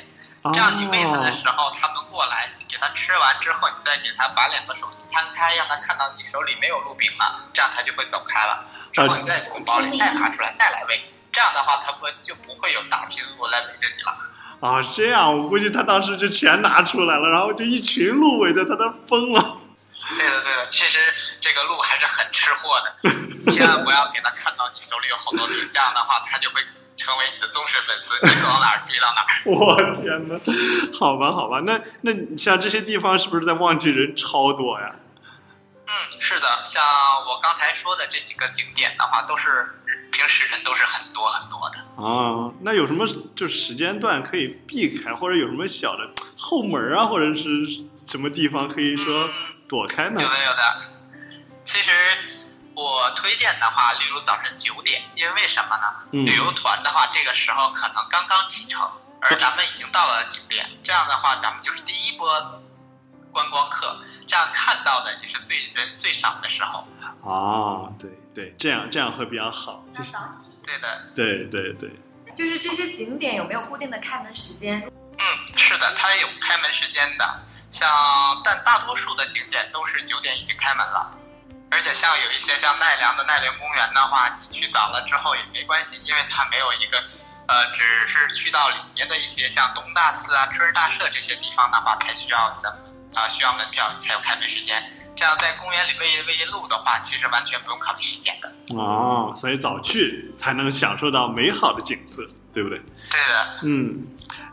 [0.42, 8.64] 这样你喂它的哦，时候，它们过来给它吃完之后，你再给它把两个手心摊开，让它看到你手里没有鹿饼了，这样它就会走开了。
[8.92, 11.00] 之后你再从包里再拿出来再来喂，
[11.32, 14.16] 这样的话它不就不会有大批的鹿来围着你了。
[14.60, 19.58] 啊，这样我估计他当时就全拿出来了，然后就一群鹿围着他，他疯了。
[20.18, 20.98] 对的，对的，其实
[21.40, 26.60] 这个鹿还是很吃货的，千万不要给它看到你手里有好多饼，这样的话它就会
[27.02, 29.28] 成为你的忠实粉丝，你走到哪儿追到哪儿。
[29.50, 30.38] 我天哪，
[30.96, 34.94] 好吧，好吧，那那你像这些地方是不是在旺季人超多呀？
[35.86, 36.82] 嗯，是的，像
[37.26, 39.68] 我刚才说的这几个景点的话，都是
[40.12, 41.78] 平时人都是很多很多的。
[42.02, 47.66] 啊，那有什么就是时间段可以避开，或者有什么小的后门啊，或者是
[48.06, 49.30] 什么地方可以说嗯
[49.68, 50.28] 躲开呢有？
[50.28, 50.80] 的有的。
[51.64, 51.90] 其实
[52.82, 56.04] 我推荐的话，例如早晨九点，因为为什么呢？
[56.12, 58.80] 嗯旅游团的话，这个时候可能刚刚启程，
[59.20, 62.28] 而咱们已经到了景点，这样的话，咱们就是第一波
[63.30, 66.86] 观光客，这样看到的也是最人最少的时候。
[67.24, 69.84] 啊，对对，这样这样会比较好。
[69.88, 70.60] 要就是早起。
[70.64, 71.90] 对的，对对对，
[72.34, 74.80] 就是这些景点有没有固定的开门时间？
[75.18, 75.24] 嗯，
[75.56, 77.88] 是的，它有开门时间的，像
[78.44, 81.10] 但大多数的景点都是九点已经开门了。
[81.72, 86.98] 而且像有一些像奈良的奈良公园的话，你去早了之后也没关系，因为它没有一个，
[87.48, 92.68] 呃，只是去到里面的一些像东大寺啊、春日大社这些地方的话，才需要你的
[93.14, 94.82] 啊、需要门票才有开门时间。
[95.14, 98.52] 这样在公园里喂喂鹿的话，其实完全不用考虑时间的。
[98.76, 102.78] 哦，所以早去才能享受到美好的景色，对不对？
[103.10, 104.06] 对的，嗯，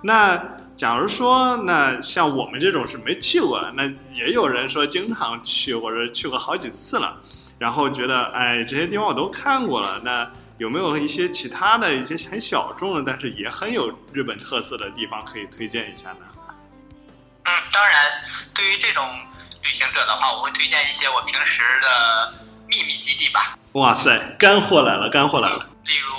[0.04, 0.38] 那
[0.80, 7.18] 假如说那像我们这种是没去过，那也有人说经常去或者去过好几次了，
[7.60, 16.20] 然后觉得哎这些地方我都看过了，那有没有一些其他的一些很小众的，但是也很有日本特色的地方可以推荐一下呢？
[17.44, 18.06] 嗯，当然，
[18.56, 19.06] 对于这种
[19.62, 22.34] 旅行者的话，我会推荐一些我平时的
[22.68, 23.58] 秘密基地吧。
[23.74, 25.58] 哇塞，干货来了，干货来了！
[25.84, 26.16] 例如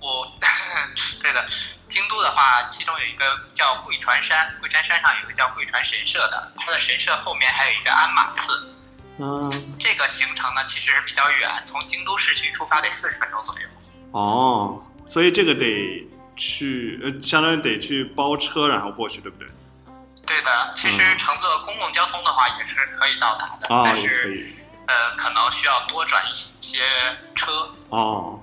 [0.00, 0.26] 我，
[1.22, 1.46] 对的，
[1.94, 3.24] 京都的话，其中有一个
[3.54, 8.74] 叫贵船山，贵船山上有一个叫贵船神社的，它的神社后面还有一个鞍马寺。
[9.18, 9.40] 嗯，
[9.78, 13.68] 这个行程呢，其实是比较远，从京都市区出发得四十分钟左右。
[14.10, 19.46] 哦，所以这个得去，呃，相当于得去包车然后过去，对不对？
[20.26, 24.52] 对的，其实嗯乘坐公共交通的话也是可以到达的，啊，但是以。
[24.86, 26.80] 呃，可能需要多转一些
[27.34, 27.66] 车。
[27.88, 28.38] 哦，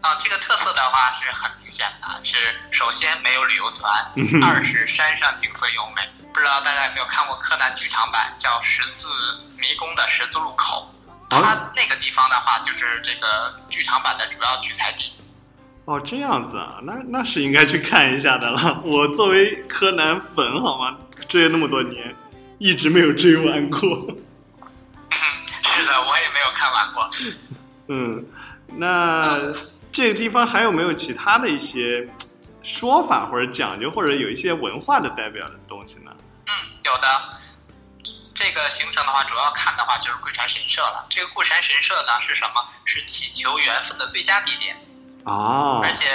[0.00, 2.36] 啊，这个特色的话是很明显的，是
[2.70, 3.92] 首先没有旅游团
[4.42, 6.02] 二是山上景色优美。
[6.32, 9.06] 不知道大家有没有看过柯南剧场版叫《十字
[9.58, 10.88] 迷宫的十字路口》，
[11.36, 15.12] 啊它那个地方的话就是这个剧场版的主要取材地。
[15.86, 18.80] 哦，这样子啊，那那是应该去看一下的了。
[18.84, 20.96] 我作为柯南粉，好吗？
[21.28, 22.14] 追了那么多年，
[22.58, 23.80] 一直没有追完过。
[25.10, 27.10] 是的，我也没有看完过。
[27.88, 28.24] 嗯，
[28.76, 29.52] 那
[30.00, 32.08] 这个地方还有没有其他的一些
[32.62, 36.10] 说法或者讲究，或者有一些文化的代表的东西呢？
[36.46, 37.22] 嗯，有的。
[38.34, 41.04] 这个行程的话，主要看的话就是贵山神社了。
[41.10, 42.66] 这个贵山神社呢是什么？
[42.86, 44.74] 是祈求缘分的最佳地点。
[45.26, 46.06] 哦而且，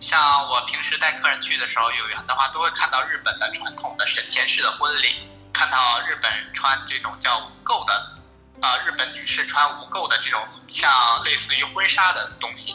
[0.00, 8.16] 像我平时带客人去的时候，有缘的话，都会看到日本的传统的神前式的婚礼，看到日本穿这种叫无垢的，
[8.62, 10.90] 呃，日本女士穿无垢的这种像
[11.22, 12.74] 类似于婚纱的东西，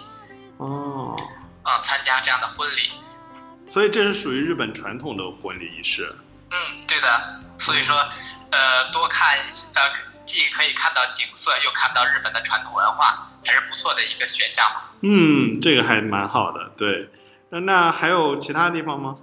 [0.58, 1.16] 哦，
[1.64, 2.92] 啊，参加这样的婚礼。
[3.70, 6.16] 所以这是属于日本传统的婚礼仪式。
[6.50, 7.42] 嗯，对的。
[7.60, 7.96] 所以说，
[8.52, 9.38] 呃，多看
[9.74, 9.92] 呃，
[10.26, 14.92] 既可以看到景色，又看到日本的传统文化，还是不错的一个选项吧。
[15.02, 16.72] 嗯，这个还蛮好的。
[16.78, 17.10] 对，
[17.50, 19.18] 那那还有其他地方吗？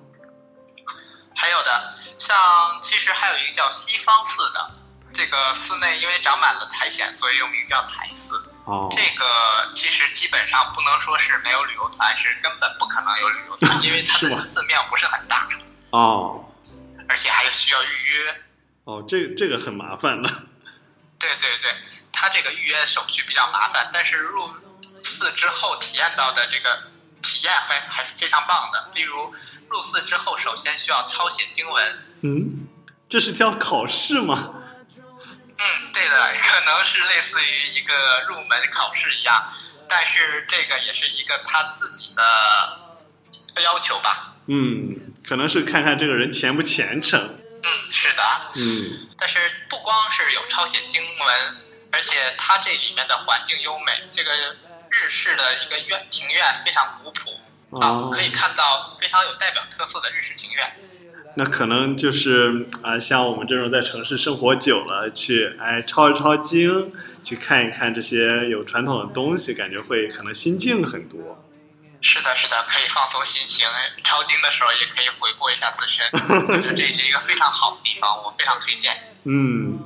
[1.34, 2.36] 还有的，像
[2.82, 4.70] 其实还有一个叫西方寺的，
[5.12, 8.42] 这个寺内因为长满了苔藓，所以又名叫苔寺。
[8.64, 15.46] 哦，这个其实基本上不能说是没有旅游团，是根本不可能有旅游团，因为它的寺庙不是很大，
[15.90, 16.44] 哦
[17.06, 18.44] 而且还需要预约。
[18.84, 20.28] 哦，这这个很麻烦的。
[21.18, 21.74] 对对对，
[22.12, 24.48] 它这个预约手续比较麻烦，但是入
[25.02, 26.84] 寺之后体验到的这个
[27.22, 28.90] 体验还还是非常棒的。
[28.94, 29.34] 例如
[29.68, 32.66] 入寺之后，首先需要抄写经文，嗯，
[33.08, 34.54] 这是叫考试吗？
[35.56, 39.52] 嗯，对的，可能是类似于一个入门考试一样，
[39.88, 44.34] 但是这个也是一个他自己的要求吧。
[44.46, 44.84] 嗯，
[45.26, 47.20] 可能是看看这个人虔不虔诚。
[47.62, 48.22] 嗯，是的。
[48.56, 49.38] 嗯，但是
[49.68, 51.56] 不光是有抄写经文，
[51.92, 54.32] 而且它这里面的环境优美，这个
[54.90, 57.30] 日式的一个院庭院非常古朴
[57.80, 60.76] 啊哦，可以看到非常有代表特色的日式庭院。
[61.36, 66.92] 那可能就是啊、像我们这种在城市生活久了，去哎抄一抄经，
[67.24, 71.44] 去看一看这些有传统的东西，感觉会可能心境很多。
[72.00, 73.66] 是的，是的，可以放松心情。
[74.04, 76.06] 抄经的时候也可以回顾一下自身，
[76.54, 79.14] 我觉得这是一个非常好的地方，我非常推荐。
[79.24, 79.78] 嗯，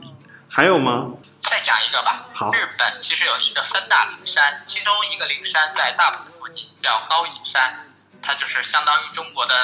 [0.50, 1.12] 还有吗？
[1.38, 2.26] 再讲一个吧。
[2.34, 7.86] 好日本其实有一个三大灵山，其中一个灵山在大阪附近，叫高野山，
[8.20, 9.54] 它就是相当于中国的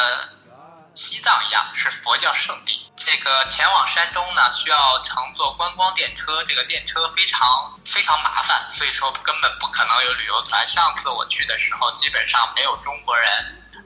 [0.95, 2.81] 西藏一样，是佛教圣地。
[2.97, 10.67] 这个前往山中呢，需要乘坐观光电车，这个电车非常非常麻烦，所以说根本不可能有旅游团。
[10.67, 13.29] 上次我去的时候，基本上没有中国人，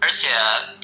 [0.01, 0.29] 而且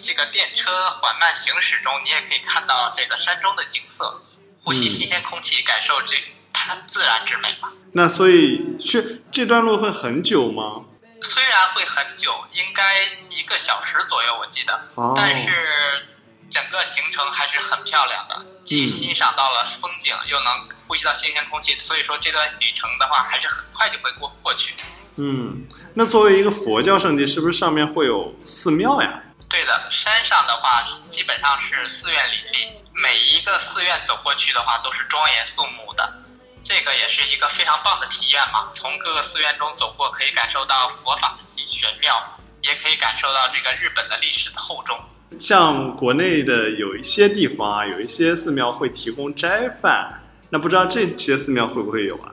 [0.03, 4.23] 这个电车缓慢行驶中，你也可以看到这个山中的景色，
[4.65, 6.17] 呼吸嗯新鲜空气，感受这
[6.53, 7.71] 它自然之美吧。
[7.93, 10.87] 那所以去这段路会很久吗？
[11.23, 16.07] 虽然会很久，应该一个小时左右，我记得，哦但是
[16.55, 24.73] 整个行程还是很漂亮的，既嗯欣赏到了风景，又能呼吸到新鲜空气，所以说这段旅程的话，还是很快就会过过去。
[25.17, 29.21] 嗯，那作为一个佛教圣地，是不是上面会有寺庙呀？
[29.51, 36.23] 对的，山上的话基本上是寺院林立，每一个寺院走过去的话都是庄严肃穆的，
[36.63, 38.71] 这个也是一个非常棒的体验嘛。
[38.75, 44.97] 从各个寺院中走过，可以感受到佛法的玄妙，也可以感受到这个日本的历史的厚重。
[45.39, 52.33] 像国内的有一些地方啊，有一些寺庙会提供斋饭，那不知道这些寺庙会不会有啊？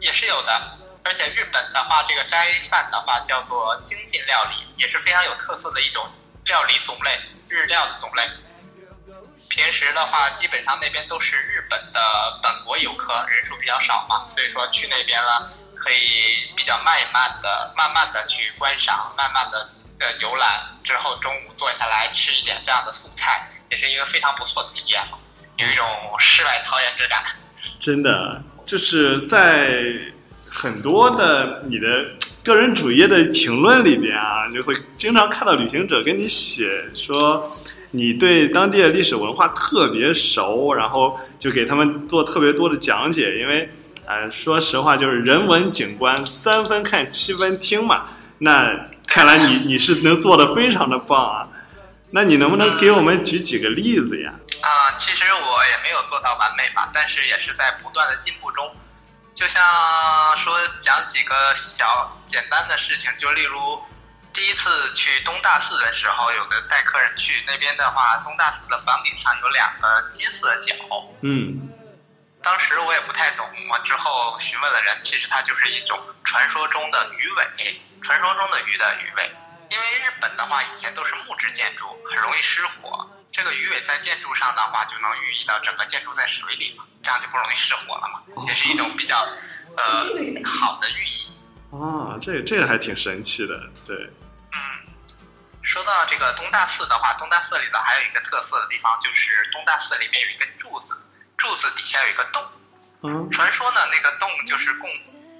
[0.00, 0.62] 也是有的。
[1.04, 6.04] 而且日本的话，这个斋饭的话叫做精进料理，也是非常有特色的一种
[6.44, 7.10] 料理种类。
[7.48, 8.22] 日料的种类。
[9.48, 25.18] 平时的话，基本上那边都是日本的本国游客，人数比较少嘛，所以说去那边了可以比较慢慢的、慢慢的去观赏，慢慢的呃游览，之后中午坐下来吃一点这样的素菜，也是一个非常不错的体验嘛，
[25.56, 25.86] 有一种
[26.18, 27.22] 世外桃源之感。
[27.78, 29.94] 真的就是在
[30.48, 32.06] 很多的你的
[32.42, 37.50] 个人主页的评论里边啊，就会经常看到旅行者跟你写说，
[37.90, 43.38] 你对当地的历史文化特别熟，然后就给他们做特别多的讲解。
[43.38, 43.68] 因为，
[44.06, 48.06] 呃，说实话，就是人文景观三分看七分听嘛。
[48.38, 51.48] 那看来你你是能做的非常的棒啊。
[52.12, 54.32] 那你能不能给我们举几个例子呀？
[54.62, 58.74] 啊，其实我也没有做到完美吧，但是也是在不断的进步中。
[59.34, 59.60] 就像
[60.38, 63.82] 说讲几个小简单的事情，就例如
[64.32, 70.74] 第一次去东大寺的时候，有个带客人去那边的话，东大寺的房顶上有两个金色角。
[71.22, 71.68] 嗯，
[72.46, 79.28] 当时我也不太懂，我之后询问了人，其实它就是一种传说中的鱼尾，传说中的鱼的鱼尾。
[79.68, 83.04] 因为日本的话以前都是木质建筑，很容易失火。
[83.32, 89.26] 这个鱼尾在建筑上的话，就能寓意到整个建筑在水里嘛，这样就不容易失火了嘛，也是一种比较
[89.76, 89.84] 呃
[90.44, 91.26] 好的寓意。
[91.72, 93.96] 啊，这这个还挺神奇的，对。
[94.52, 94.58] 嗯，
[95.64, 100.96] 说到这个东大寺的话，东大寺里头还有一个特色的地方，就是东大寺里面有一个柱子，
[101.46, 102.42] 柱子底下有一个洞。
[103.02, 104.90] 嗯，传说呢，那个洞就是供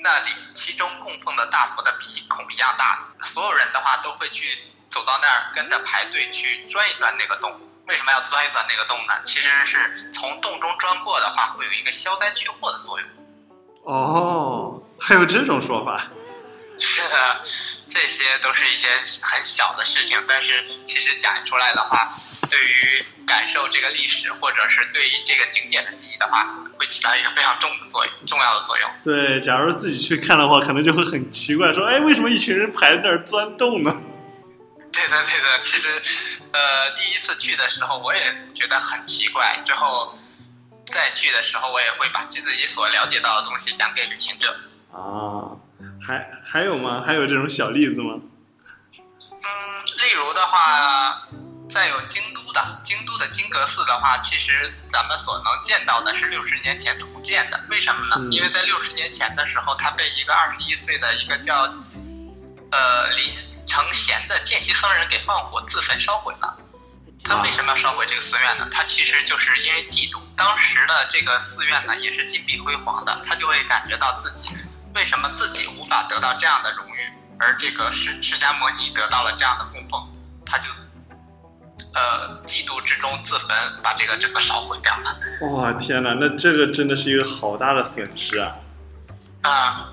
[0.00, 4.56] 那里其中供奉的大佛的比孔一样大，所有人的话都会去
[4.88, 7.60] 走到那儿跟着排队去钻一钻那个洞。
[7.88, 9.14] 为什么要钻一钻那个洞呢？
[9.24, 13.08] 其实是从洞中钻过的话，会有一个消灾去祸的作用。
[13.82, 16.00] 哦，还有这种说法。
[16.78, 17.40] 是的，
[17.88, 18.88] 这些都是一些
[19.22, 22.08] 很小的事情，但是其实讲出来的话，
[22.50, 28.90] 对于感受这个历史，或者是对于这个景点的记忆的话，会起到一个非常重的作用，重要的作用。
[29.02, 33.96] 对，假如自己去看的话，可能就会很奇怪，说，哎，为什么一群人排在那儿钻洞呢？
[34.92, 35.62] 对的，对的。
[35.62, 36.02] 其实，
[36.52, 39.60] 呃，第一次去的时候，我也觉得很奇怪。
[39.64, 40.18] 之后
[40.92, 44.56] 再去的时候，我也会把自己所了解到的东西讲给旅行者。
[44.92, 45.52] 啊，
[46.00, 47.02] 还还有吗？
[47.04, 48.20] 还有这种小例子吗？
[48.94, 49.48] 嗯，
[49.98, 51.22] 例如的话，
[51.70, 57.60] 再有京都的，京都的金阁寺的话，其实咱们所能见到的是六十年前重建的。
[57.68, 58.16] 为什么呢？
[58.18, 61.72] 嗯因为在六十年前的时候，它被一个二十一岁的一个叫
[62.70, 63.34] 呃林
[63.66, 66.56] 承贤的见习僧人给放火自焚烧毁了。
[67.24, 68.68] 他为什么要烧毁这个寺院呢？
[68.70, 74.48] 他其实就是因为嫉妒，当时的这个寺院呢也是金碧辉煌的，他就会感觉到自己
[74.96, 80.10] 为什么自己无法得到这样的荣誉，而这个释释迦摩尼得到了这样的供奉，
[80.46, 80.70] 他就
[81.92, 83.48] 呃嫉妒之中自焚，
[83.82, 85.14] 把这个整个烧毁掉了。
[85.52, 88.56] 哇，天哪，那这个真的是一个好大的损失啊！
[89.42, 89.88] 啊，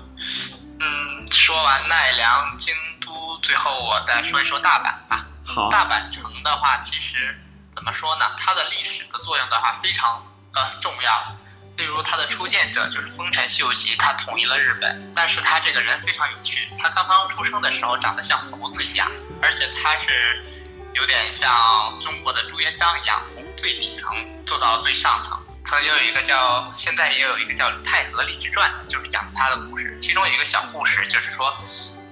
[0.80, 2.74] 嗯，说完奈良、京
[3.04, 5.26] 都，最后我再说一说大阪吧。
[5.44, 7.38] 好，大阪城的话，其实
[7.74, 8.24] 怎么说呢？
[8.38, 10.22] 它的历史的作用的话非常
[10.54, 11.36] 呃重要。
[11.76, 16.68] 例如，他的初见者就是丰臣秀吉，他统一了日本，但是他这个人非常有趣。
[16.78, 19.10] 他刚刚出生的时候长得像猴子一样，
[19.42, 20.44] 而且他是
[20.92, 25.38] 有点像中国的朱元璋一样，从最底层做到最上层。
[25.66, 29.98] 曾经有一个叫，现在也有一个叫《太和礼志传》，就是讲他的故事。
[30.00, 31.56] 其中有一个小故事，就是说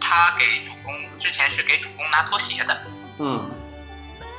[0.01, 2.83] 他给主公之前是给主公拿拖鞋的，
[3.19, 3.49] 嗯，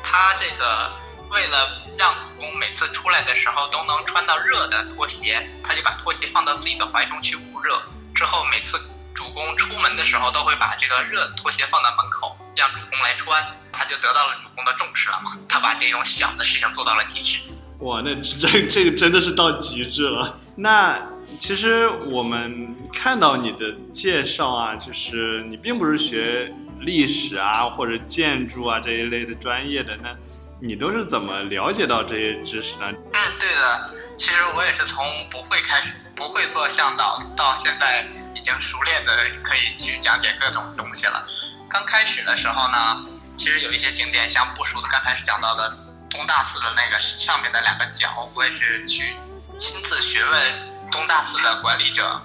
[0.04, 0.92] 他这个
[1.34, 7.82] 为了让主公每次出来的时候都能穿到热的拖鞋，他就把拖鞋放到自己的怀中去捂热。
[8.14, 8.80] 之后每次
[9.16, 15.38] 主公出门的时候，都会把这个热拖鞋放到门口，让主公来穿，他就得到了主公的重视了嘛。
[15.50, 17.40] 他把这种小的事情做到了极致。
[17.80, 20.40] 哇，那这这个真的是到极致了。
[20.56, 21.04] 那
[21.40, 30.16] 其实我们看到你的介绍啊，就是你并不是学历史啊或者建筑啊这一类的专业的，那
[30.62, 32.92] 你都是怎么了解到这些知识呢？
[32.92, 33.94] 嗯，对的。
[34.18, 39.12] 其实我也是从不会开始，不会做向导，到现在已经熟练的
[39.44, 41.28] 可以去讲解各种东西了。
[41.70, 45.76] 刚开始的时候呢，其实有一些景点，像不熟的，刚开始讲到的
[46.10, 49.16] 东大寺的那个上面的两个角，我也是去
[49.58, 52.22] 亲自询问东大寺的管理者，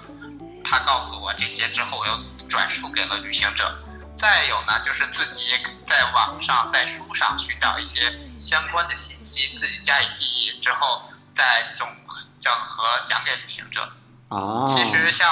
[0.63, 3.75] 他告诉我这些之后，我又转述给了旅行者。
[4.19, 5.45] 再有呢，就是自己
[5.87, 11.87] 在网上、在书上寻找一些相关的信息，自己加以记忆之后，再整
[12.41, 13.81] 整合讲给旅行者。
[14.27, 15.27] 啊其实像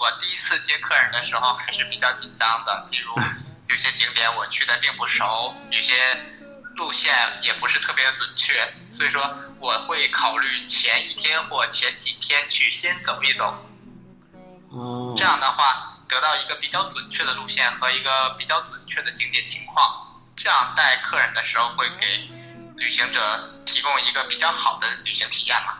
[0.00, 2.88] 我第一次接客人的时候，还是比较紧张的。
[2.90, 3.14] 比如
[3.68, 5.94] 有些景点我去的并不熟，有些
[6.76, 9.22] 路线也不是特别的准确，所以说
[9.60, 13.54] 我会考虑前一天或前几天去先走一走，
[14.70, 22.28] 哦这样的话得到一个比较准确的路线和一个比较准确的景点情况，这样带客人的时候会给
[22.76, 23.20] 旅行者
[23.64, 25.78] 提供一个比较好的旅行体验嘛。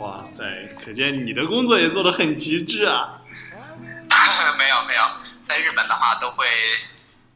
[0.00, 0.44] 哇塞，
[0.82, 3.20] 可见你的工作也做得很极致啊！
[4.56, 5.02] 没有没有，
[5.44, 6.46] 在日本的话都会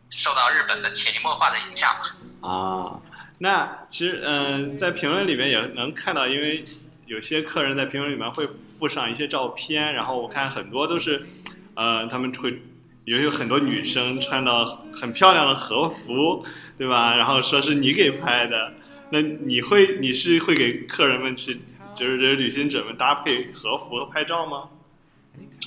[0.08, 2.48] 受到日本的潜移默化的影响嘛。
[2.48, 3.00] 啊，
[3.38, 6.64] 那其实嗯、在评论里面也能看到，因为
[7.06, 11.26] 有些客人在评论里面会附上一些照片，然后我看很多都是，
[11.74, 12.62] 呃，他们会
[13.04, 16.46] 也有很多女生穿到很漂亮的和服，
[16.78, 17.14] 对吧？
[17.14, 18.72] 然后说是你给拍的，
[19.10, 21.60] 那你会你是会给客人们去，
[21.94, 24.68] 就是这些旅行者们搭配和服拍照吗？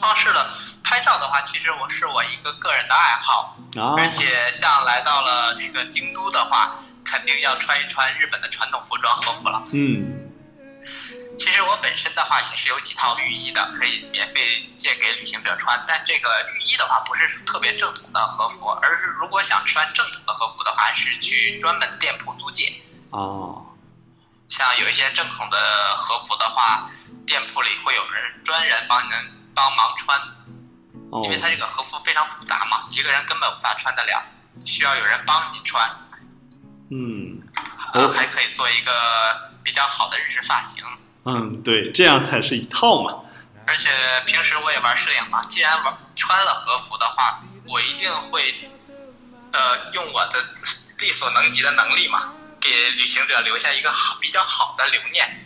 [0.02, 0.50] 哦，是的，
[0.84, 9.68] 拍照的话，其实我是我一个个人的爱好，啊，而且像来到了这个京都的话，肯定要穿一穿日本的传统服装和服了。
[9.74, 10.27] 嗯
[11.40, 15.84] 其实我本身的话也是有几套浴衣的，可以免费借给旅行者穿。
[15.88, 22.74] 但这个浴衣的话不是特别正统的和服，而是如果想穿正统的和服的话，是去专门店铺租借。
[23.12, 23.64] 哦
[24.50, 25.58] 像有一些正统的
[25.98, 26.90] 和服的话，
[27.26, 29.12] 店铺里会有人专人帮您
[29.54, 30.18] 帮忙穿，
[31.12, 34.26] 哦因为它这个和服非常复杂嘛，一个人根本无法穿得了，
[34.66, 35.90] 需要有人帮你穿，
[36.90, 37.44] 嗯
[37.94, 40.82] 呃，哦还可以做一个比较好的日式发型。
[41.28, 43.14] 嗯，对，这样才是一套嘛。
[43.66, 43.90] 而且
[44.26, 48.54] 平时我也玩摄影嘛，既然玩穿了和服的话，我一定会，
[49.52, 50.40] 呃，用我的
[51.00, 55.44] 力所能及的能力嘛，给旅行者留下一个好比较好的留念。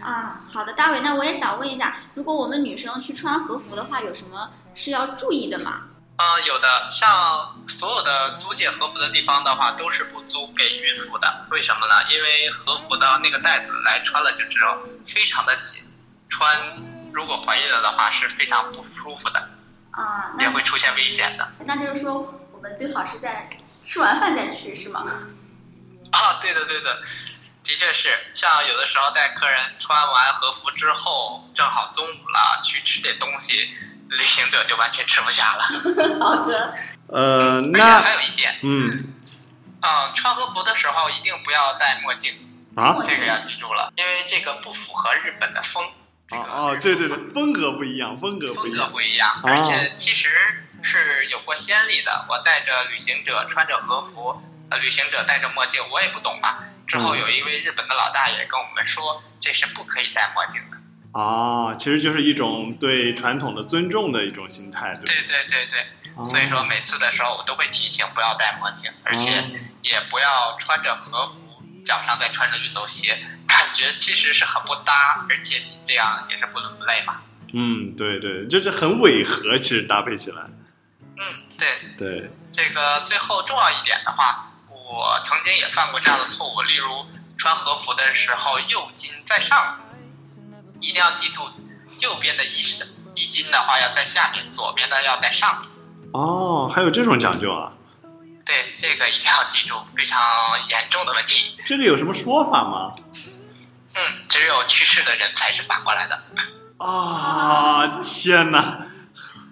[0.00, 5.82] 啊，好的，大伟，那我也想问一下，如果我们女生去穿和服的话，有什么是要注意的吗？
[6.18, 11.46] 嗯，有的，像所有的租借和服的地方的话，都是不租给孕妇的。
[11.50, 11.94] 为什么呢？
[12.10, 15.82] 因为和服的那个带子来穿了就知道非常的紧，
[16.30, 16.78] 穿
[17.12, 19.48] 如果怀孕了的话是非常不舒服的，
[19.90, 21.46] 啊，也会出现危险的。
[21.66, 23.46] 那就是说，我们最好是在
[23.84, 25.04] 吃完饭再去，是吗？
[26.12, 27.02] 啊，对的对的，
[27.62, 28.08] 的确是。
[28.32, 33.76] 像有的时候带客人穿完和服之后，正好中午了，去吃点东西，
[34.08, 35.62] 旅行者就完全吃不下了。
[36.20, 36.74] 好的，
[37.08, 38.88] 呃，那还有一点，嗯
[39.80, 42.32] 嗯，穿和服的时候一定不要戴墨镜。
[42.76, 45.82] 啊这个要记住了，因为这个不符合日本的风。
[46.28, 48.86] 这个哦哦，对对对，风格不一样，风格不风格。
[48.88, 50.28] 不一样，哦而且其实
[50.82, 52.26] 是有过先例的。
[52.28, 56.58] 我带着旅行者穿着和服，呃，旅行者戴着墨镜，我也不懂嘛。
[56.86, 60.76] 之后嗯有一位日本的老大爷跟我们说，这是不可以戴墨镜的。
[61.16, 65.06] 哦，其实就是一种对传统的尊重的一种心态，对？
[65.06, 69.42] 对对对所以说每次的时候我都会提醒不要戴墨镜，而且
[69.80, 77.22] 也不要穿着和服，脚上再穿着运动鞋，感觉其实是很不搭，而且你这样也是不伦不类嘛。
[77.54, 80.42] 嗯，对对，就是很违和，其实搭配起来，
[81.16, 81.24] 嗯，
[81.56, 87.06] 对，对，这个最后重要一点的话，我曾经也犯过这样的错误，例如
[87.38, 89.78] 穿和服的时候右襟在上，
[90.80, 91.42] 一定要记住，
[92.00, 95.70] 右边的衣是衣襟的话要在下面，左边的要在上面。
[96.12, 97.72] 哦，还有这种讲究啊？
[98.44, 100.20] 对，这个一定要记住，非常
[100.68, 101.56] 严重的问题。
[101.66, 102.94] 这个有什么说法吗？
[103.94, 106.22] 嗯，只有去世的人才是反过来的，
[106.78, 108.86] 啊，天哪！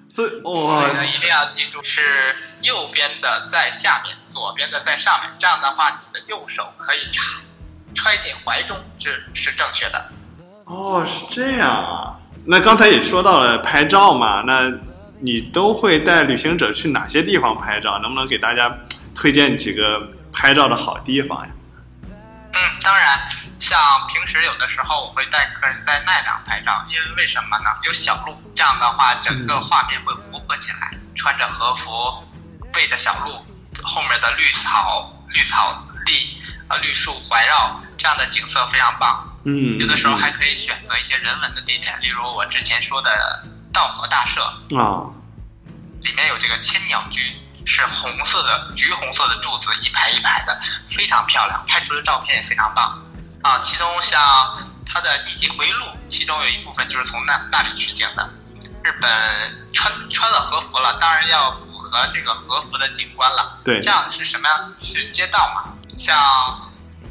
[0.06, 5.32] 所以所哇以呢，一定要记住是右边的在下面，左边的在上面。
[5.40, 7.40] 这样的话，你的右手可以插
[7.96, 10.12] 揣进怀中，这是正确的。
[10.64, 12.16] 哦，是这样啊。
[12.46, 14.70] 那刚才也说到了拍照嘛，那
[15.20, 17.98] 你都会带旅行者去哪些地方拍照？
[17.98, 18.74] 能不能给大家
[19.14, 20.00] 推荐几个
[20.32, 21.52] 拍照的好地方呀？
[22.52, 23.18] 嗯，当然，
[23.58, 27.70] 像平时有的时候我会带客人在奈良拍照，因为为什么呢？
[27.84, 30.92] 有小路，这样的话整个画面会活泼起来。
[31.16, 31.90] 穿着和服，
[32.72, 33.32] 背着小路，
[33.82, 36.36] 后面的绿草、绿草地、
[36.68, 39.26] 呃绿树环绕，这样的景色非常棒。
[39.44, 44.42] 嗯，有的时候还可以选择一些人文的地点，例如我之前说的道和大社，
[44.76, 45.04] 啊，
[46.02, 47.20] 里面有这个千鸟居，
[47.66, 50.58] 是红色的、橘红色的柱子，一排一排的，
[50.90, 53.00] 非常漂亮，拍出的照片也非常棒。
[53.42, 54.18] 啊，其中像
[54.86, 58.28] 它的以及回路，其中有一部分就是从那那里取景的。
[58.82, 59.10] 日本
[59.72, 63.58] 穿穿了和服了，当然要符合这个和服的景观了。
[63.64, 64.68] 对这样是什么呀？
[64.82, 65.72] 是街道嘛？
[65.96, 66.14] 像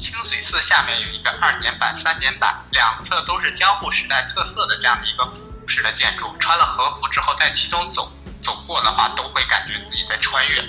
[0.04, 6.26] 清水寺下面有一个二年坂、三年坂，两侧都是江户时代特色的这样的一个古式的建筑。
[6.38, 10.60] 穿了和服之后，在其中走走过的话，都会感觉自己在穿越。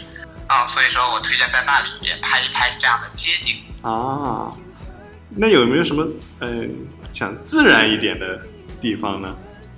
[0.48, 3.62] 啊，所以说我推荐在那里也拍一拍这样的街景。
[3.82, 4.56] 啊，
[5.30, 6.08] 那有没有什么
[6.40, 8.40] 嗯、想自然一点的
[8.80, 9.36] 地方呢？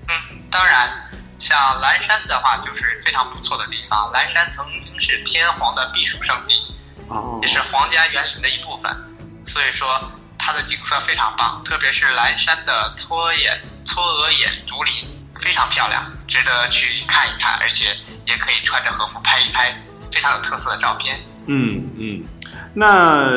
[0.07, 4.11] 嗯，当然，像蓝山的话就是非常不错的地方。
[4.11, 6.75] 蓝山曾经是天皇的避暑胜地，
[7.07, 8.95] 哦也是皇家园林的一部分，
[9.57, 9.87] 所以说
[10.37, 14.93] 它的景色非常棒，特别是蓝山的搓眼搓额眼竹林
[15.41, 17.85] 非常漂亮，值得去看一看，而且
[18.27, 19.75] 也可以穿着和服拍一拍
[20.13, 21.17] 非常有特色的照片。
[21.47, 22.23] 嗯嗯，
[22.75, 23.31] 那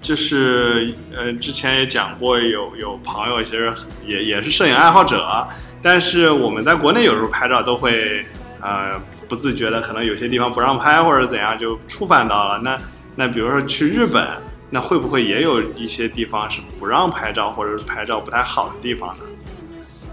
[0.00, 3.70] 就是呃，之前也讲过有，有朋友其实
[4.06, 5.46] 也也是摄影爱好者，
[5.82, 8.24] 但是我们在国内有时候拍照都会
[8.62, 8.98] 呃
[9.28, 12.58] 不自觉的，可能有些地方不让拍或者怎样就触犯到了。
[12.60, 12.78] 那
[13.16, 14.26] 那比如说去日本，
[14.70, 19.24] 那会不会也有一些地方是不让拍照或者是拍照不太好的地方呢？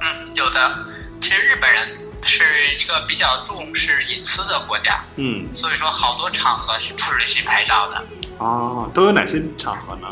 [0.02, 0.86] 嗯，有的。
[1.22, 2.44] 其实日本人是
[2.78, 8.04] 一个比较重视隐私的国家，嗯，所以说好多场合是不允许拍照的。
[8.38, 10.08] 哦，都有哪些场合呢？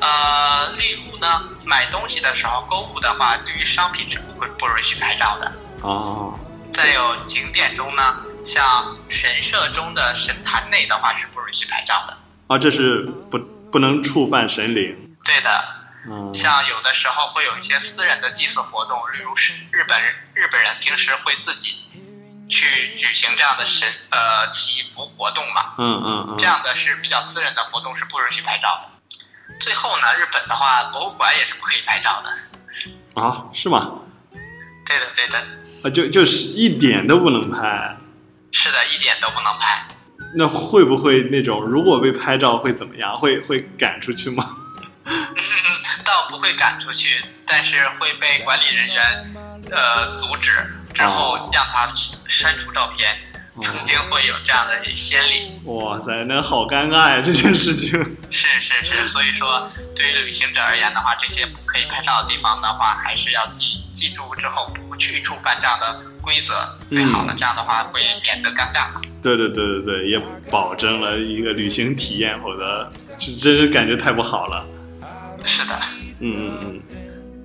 [0.00, 5.52] 呃，例如呢，买东西的时候购物的话，对于商品是不会不允许拍照的。
[5.82, 6.38] 哦，
[6.72, 12.16] 再有景点中呢，像神社中的神坛内的话是不允许拍照的。
[12.52, 13.00] 啊，这是
[13.30, 13.38] 不
[13.70, 15.16] 不能触犯神灵。
[15.24, 15.64] 对的，
[16.06, 19.98] 嗯，像有的时候会有一些私人的祭祀活动，例如是日本
[20.34, 21.76] 日本人平时会自己
[22.50, 29.56] 去举行这样的神呃祈福活动嘛，嗯嗯嗯，这样的是比较私人的活动是不允许拍照的。
[29.58, 33.18] 最后呢，日本的话博物馆也是不可以拍照的。
[33.18, 33.92] 啊，是吗？
[34.84, 35.38] 对的对的，
[35.84, 37.96] 啊，就就是一点都不能拍。
[38.50, 39.86] 是的，一点都不能拍。
[40.34, 43.16] 那会不会那种如果被拍照会怎么样？
[43.16, 44.56] 会会赶出去吗？
[45.04, 45.14] 嗯，
[46.04, 49.34] 倒不会赶出去，但是会被管理人员
[49.70, 50.50] 呃阻止，
[50.94, 51.88] 之后让他
[52.28, 53.08] 删除照片。
[53.60, 55.60] 曾经会有这样的先例。
[55.64, 57.92] 哇塞，那好尴尬呀，这件事情。
[58.30, 68.88] 是是是，所以说对于旅行者而言的话，这些不可以拍照的地方的话，还是要记记住之后不去触犯这样的规则，最好了，这样的话会免得尴尬。
[69.22, 70.18] 对对对对对，也
[70.50, 74.64] 保证了一个旅行体验，否则这真是感觉太不好了。
[75.44, 75.78] 是的，
[76.20, 76.82] 嗯嗯嗯。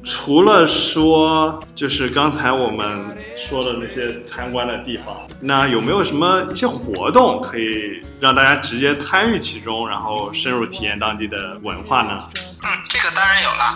[0.04, 3.06] 除了说就是刚才我们
[3.38, 12.18] 说的那些参观的地方，那有没有什么一些活动可以让大家直接参与其中，然后深入体验当地的文化呢？
[12.36, 13.74] 嗯，这个当然有了。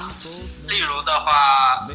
[0.67, 1.87] 例如的话，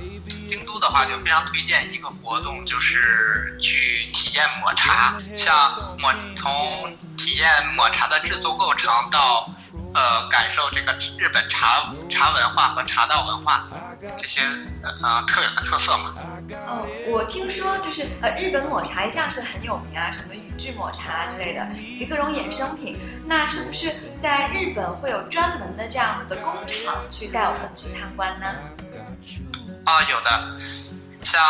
[0.46, 5.54] 京都的话就非常推荐一个活动，就是去体验抹茶，像
[5.98, 9.50] 抹从体验抹茶的制作过程到
[9.96, 13.66] 呃感受这个日本茶茶文化和茶道文化
[14.18, 14.42] 这些
[14.82, 16.14] 呃特有的特色嘛。
[16.66, 21.66] 哦，我听说就是呃，日本抹茶一向是很有名啊，什么宇治抹茶之类的，
[21.96, 22.98] 及各种衍生品。
[23.26, 28.46] 那是不是在日本会有专门的这样子的工厂去带我们去参观呢？
[29.84, 30.58] 啊，有的。
[31.24, 31.42] 像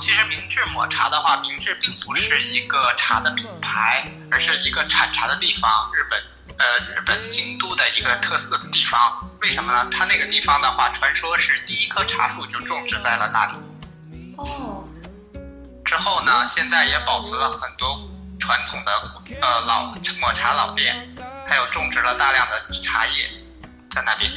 [0.00, 6.22] 其实明治抹茶的话，明治并不是一个茶的品牌，而是一个产茶的地方，日本
[6.58, 9.30] 呃日本京都的一个特色的地方。
[9.40, 9.88] 为什么呢？
[9.92, 13.52] 它那个地方的话，传说是第一棵茶树就种植在了那里。
[14.36, 14.82] 哦，
[15.84, 17.96] 之后呢，现在也保存了很多
[18.40, 18.92] 传统的
[19.40, 21.08] 呃老抹茶老店，
[21.48, 23.30] 还有种植了大量的茶叶
[23.94, 24.28] 在那边。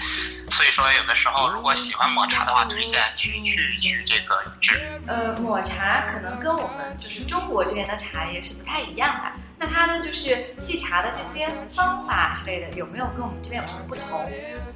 [0.51, 5.01] 所以说，有的时候如果喜欢抹茶的话，推荐去去去这个宇治。
[5.07, 9.31] 呃，抹茶可能跟我们就是中国这边的茶叶是不太一样的。
[9.61, 14.27] 那它的就是沏茶的这些方法之类的，有没有跟我们这边有什么不同？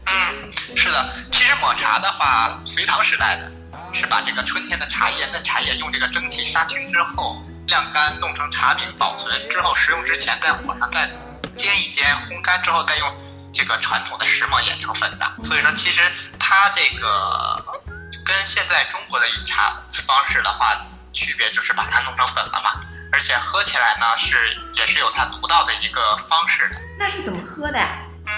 [0.06, 3.52] 嗯，是的，其实抹茶的话，隋唐时代的，
[3.96, 11.10] 是把这个春天的茶叶、嫩茶叶用这个蒸汽杀青之后晾干，弄成茶饼保存，之后食用之前在火上再
[11.56, 13.12] 煎一煎，烘干之后再用
[13.52, 15.26] 这个传统的石磨研成粉的。
[15.44, 16.00] 所以说，其实
[16.38, 17.82] 它这个
[18.24, 20.70] 跟现在中国的饮茶方式的话，
[21.12, 26.76] 区别就是把它弄成粉了嘛，而且喝起来呢是也是有它独到的一个方式的。
[26.98, 28.00] 那是怎么喝的呀？
[28.28, 28.32] 嗯，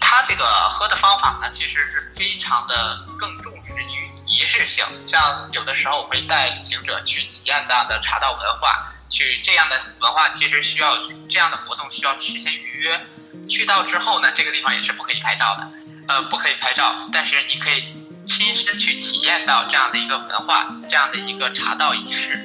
[0.00, 4.84] 它这个喝的方法呢，其实是非常的更重视于仪式性。
[5.06, 10.96] 像有的时候我会带旅行者去体验这样的茶道文化，去这样的文化其实需要
[11.28, 13.00] 这样的活动需要事先预约。
[13.48, 15.70] 去到之后呢，这个地方也是不可以拍照的，
[16.08, 17.94] 呃，不可以拍照，但是你可以
[18.26, 22.38] 亲身去体验到这样的一个文化，这样的一个茶道仪式，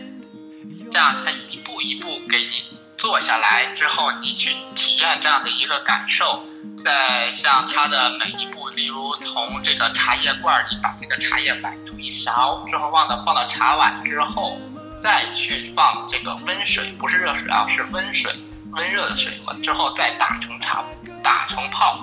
[0.92, 6.44] 这样它一一步一步给你做下来之后，你去体验这样的一个感受。
[6.84, 14.60] 再像它的每一步，例如从这个茶叶罐里把这个茶叶摆出一勺，之后放到放到茶碗之后，
[15.02, 18.32] 再去放这个温水，不是热水啊，是温水，
[18.74, 20.84] 温热的水嘛之后再打成茶，
[21.24, 22.00] 打成泡，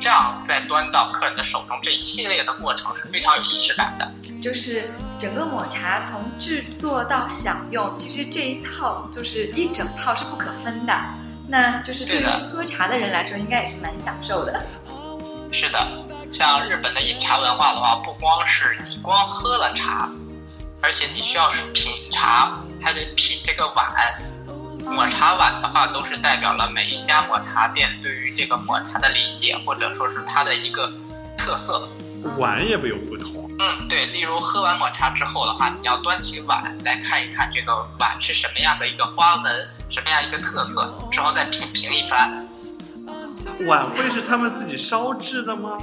[0.00, 4.10] 这样再端到客人的手中，这一系列的过程是非常有仪式感的。
[4.44, 4.82] 就是
[5.16, 10.94] 整个抹茶从制作到享用，其实这一套就是一整套是不可分的。
[11.48, 14.62] 那就是对于喝茶的人来说，应该也是蛮享受的。
[15.50, 15.88] 是的，
[16.30, 20.12] 像日本的饮茶文化的话，不光是你光喝了茶，
[20.82, 23.86] 而且你需要是品茶，还得品这个碗。
[24.84, 30.92] 抹茶碗的话，都是代表了每一家抹茶店对于这个抹茶的理解，或者说是它的一个
[31.38, 31.88] 特色。
[32.38, 33.43] 碗也不有不同。
[33.56, 42.48] 嗯，对，例如喝完抹茶之后的话，你要端起碗来看一看这个碗是什么样的一个花纹，什么样一个特色，之后再品评一番。
[43.66, 45.78] 碗会是他们自己烧制的吗？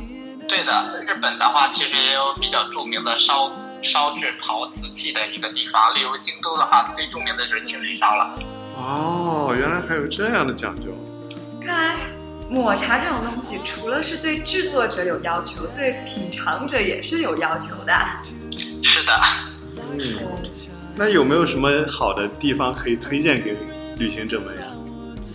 [0.49, 3.49] 对的，日本的话其实也有比较著名的烧
[3.81, 8.37] 烧制陶瓷器的一个地方，例如京都的话，最著名的就是清水烧了。
[8.75, 10.87] 哦，原来还有这样的讲究。
[11.65, 11.95] 看来
[12.51, 17.93] 抹茶这种东西，除了是对制作者有要求，对品尝者也是有要求的。
[18.83, 19.21] 是的，
[19.93, 20.19] 嗯，
[20.93, 23.55] 那有没有什么好的地方可以推荐给
[23.95, 24.63] 旅行者们呀？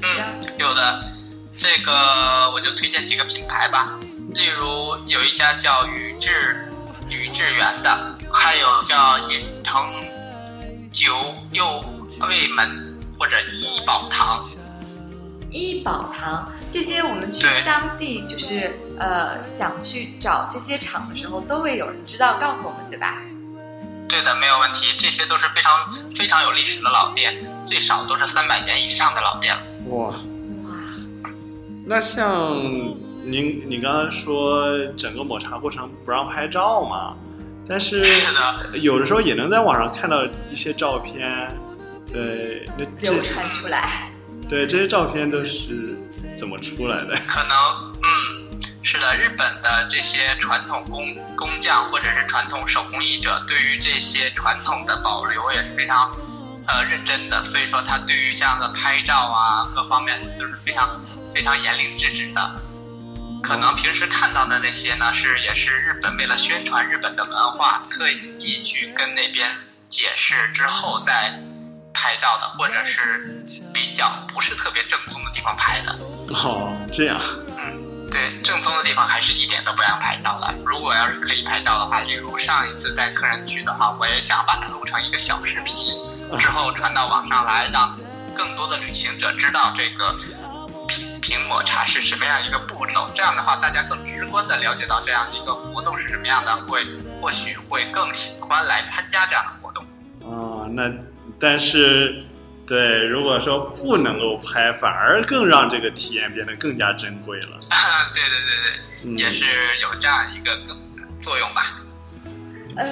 [0.03, 1.05] 嗯，有的，
[1.57, 3.99] 这个我就推荐几个品牌吧，
[4.35, 6.69] 例如有一家叫宇治
[7.09, 9.83] 宇治园的，还有叫银城
[10.93, 11.15] 酒
[11.53, 11.83] 右
[12.29, 14.45] 卫门或者一宝堂。
[15.51, 23.23] 医宝堂这些，我们去当地就是呃想去找这些厂的时候，都会有人知道告诉我们，对吧？
[24.09, 25.73] 对的，没有问题，这些都是非常
[26.15, 29.63] 非常有历史的老店，最少都是三百年以上的老店了。
[29.87, 30.07] 哇，
[30.65, 31.31] 哇，
[31.85, 32.57] 那像
[33.25, 37.17] 您你刚刚说整个抹茶过程不让拍照嘛，
[37.69, 41.49] 但是是的，有的时候也能在网上看到一些照片。
[42.13, 44.13] 对，那流这传出来。
[44.49, 45.99] 对这些照片都是
[46.37, 47.17] 怎么出来的？
[47.27, 51.03] 可能，嗯，是的，日本的这些传统工
[51.37, 56.15] 工匠或者是传统手工艺者，对于这些传统的保留也是非常，
[56.67, 57.43] 呃，认真的。
[57.45, 61.01] 所以说，他对于这样的拍照啊，各方面都是非常
[61.35, 62.61] 非常严令制止的。
[63.43, 69.49] 可能平时看到的那些呢，是也是日本为了宣传日本的文化，特意去跟那边
[69.89, 71.39] 解释之后再
[71.97, 73.43] 拍照的，或者是
[73.73, 75.97] 比较不是特别正宗的地方拍的。
[76.29, 77.19] 哦，这样，
[77.57, 80.55] 嗯，对，正宗的地方还是一点都不让拍照的。
[80.67, 85.75] 如果要是可以拍照的话，例如上一次带客人去的话，我也想把它录成一个小视频，
[86.39, 87.91] 之后传到网上来，让
[88.37, 90.15] 更多的旅行者知道这个
[90.87, 93.11] 品品抹茶是什么样一个步骤。
[93.15, 96.85] 这样的话，大家更直观的了解到这样一个活动是什么样的，会
[97.23, 99.83] 或许会更喜欢来参加这样的活动。
[100.23, 100.91] 啊、那
[101.39, 102.25] 但是，
[102.67, 107.59] 对，如果说不能够拍，反而更让这个体验变得更加珍贵了。
[108.15, 109.45] 对对对对，嗯也是
[109.83, 110.79] 有这样一个更
[111.21, 111.81] 作用吧。
[112.77, 112.85] 呃，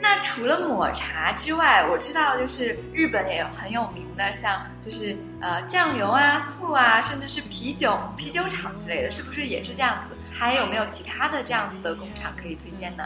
[0.00, 10.16] 那除了抹茶之外，我知道就是日本也有很有名的，像就是呃酱油啊、醋啊，甚至是啤酒、啤酒厂之类的，是不是也是这样子？
[10.32, 13.04] 还有没有其他的这样子的工厂可以推荐呢？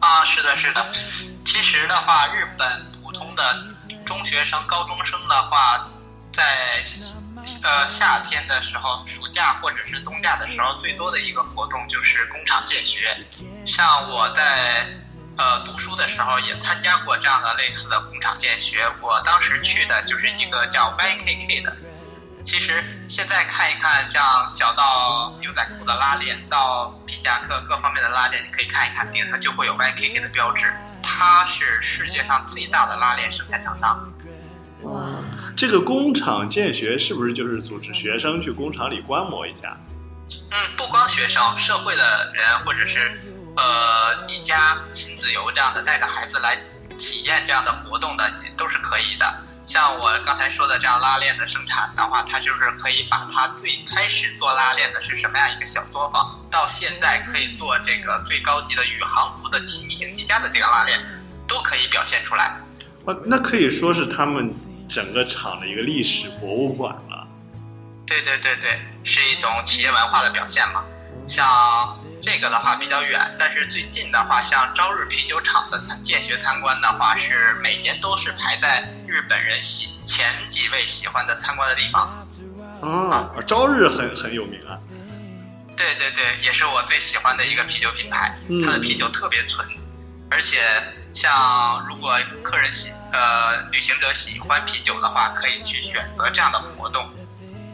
[0.00, 0.92] 啊，是的，是的。
[1.44, 3.64] 其实的话，日本普通的
[4.04, 5.88] 中学生、高中生的话，
[6.32, 6.44] 在
[7.62, 13.16] 呃夏天的时候、暑假或者是冬假的时候，最多的一个活动就是工厂见学。
[13.66, 14.86] 像我在
[15.36, 18.86] 呃读书的时候，也参加过这样的类似的工厂见学。
[19.00, 21.76] 我当时去的就是一个叫 YKK 的。
[22.44, 30.70] 其实现在看一看，像小到牛仔裤的拉链，到皮夹克各方面的拉链，你可以看一看，顶上就会有 YKK 的标志。
[31.02, 34.12] 它是世界上最大的拉链生产厂商。
[34.82, 35.02] 哇，
[35.56, 39.74] 这个工厂建学是不是就是组织学生去工厂里观摩一下？
[40.50, 43.18] 嗯，不光学生，社会的人或者是
[43.56, 46.54] 呃一家亲子游这样的，带着孩子来
[46.98, 49.42] 体验这样的活动的，都是可以的。
[49.66, 61.00] 像我刚才说的这样拉链的生产的话，它就是可以把它最开始做拉链的是什么样一个小作坊，到现在可以做这个最高级的宇航服的气密型机加的这个拉链，
[61.48, 62.56] 都可以表现出来。
[63.06, 64.54] 哦，那可以说是他们
[64.88, 67.26] 整个厂的一个历史博物馆了。
[68.06, 70.84] 对对对对，是一种企业文化的表现嘛。
[71.26, 71.44] 像
[72.22, 82.26] 这个的话比较远，但是最近的话，像朝日啤酒厂的参见学参观的话，是每年都是排在日本人喜前几位喜欢的参观的地方。
[82.82, 84.78] 啊，朝日很很有名啊。
[85.76, 89.66] 对对对，也是我最喜欢的一个啤酒品牌，嗯它的啤酒特别纯，
[90.30, 90.58] 而且
[91.12, 97.08] 像如果客人喜呃旅行者喜欢啤酒的话，可以去选择这样的活动，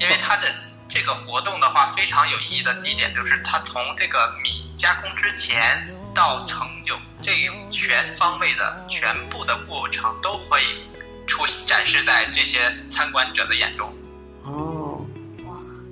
[0.00, 0.52] 因为它的
[0.92, 10.60] 这个活动的话非常有意义的地点就是它从这个米加工之前到成酒这个全方位的全部的过程都会
[11.26, 13.90] 出展示在这些参观者的眼中。
[14.44, 15.00] 哦，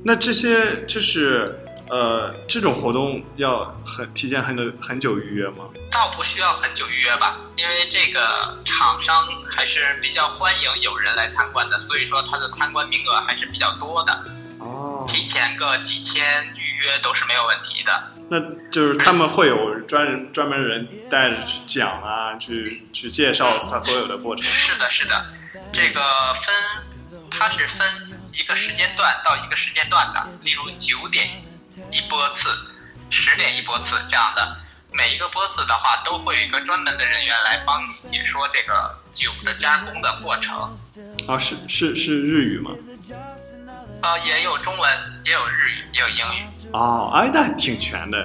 [0.05, 5.65] 那这些就是呃，这种活动要很提前很久很久预约吗？
[5.91, 14.25] 倒不需要很久预约吧，因为这个厂商还是比较欢迎有人来参观的，所以说它的参观名额还是比较多的，
[14.61, 18.13] 哦，提前个几天预约都是没有问题的。
[18.31, 18.39] 那
[18.71, 24.47] 就是他们会有专人专门人带着去讲啊，去去介绍他所有的过程。
[24.49, 25.27] 是的，是的，
[25.73, 26.01] 这个
[26.35, 26.55] 分
[27.29, 27.87] 它是分
[28.33, 31.29] 一个时间段到一个时间段的，例如九点
[31.91, 32.49] 一波次，
[33.11, 34.59] 十点一波次这样的。
[34.93, 40.77] 每一个波次的话，都会有一个专门的人员来帮你解说这个酒的加工的过程。
[41.29, 42.73] 啊，是是是日语吗？
[44.03, 44.91] 呃，也有中文，
[45.25, 46.47] 也有日语，也有英语。
[46.73, 48.19] 哦，哎，那挺全的。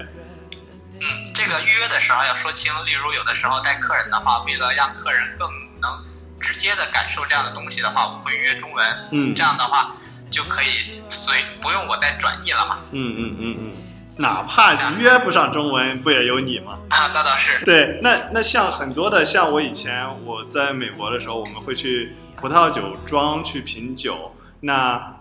[1.02, 5.50] 嗯，这个预约的时候要说清，例如有的时候带客人的话，为了让客人更
[5.82, 6.06] 能
[6.40, 8.86] 直接的感受这样的东西的话，我会预约中文。
[9.12, 9.94] 嗯这样的话
[10.32, 12.78] 就可以随不用我再转译了嘛。
[12.92, 13.74] 嗯嗯嗯嗯，
[14.18, 16.80] 哪怕约不上中文，不也有你吗？
[16.90, 17.64] 啊，那倒是。
[17.66, 25.15] 对，那那像很多的，像我以前我在美国的时候，我们会去葡萄酒庄去品酒，那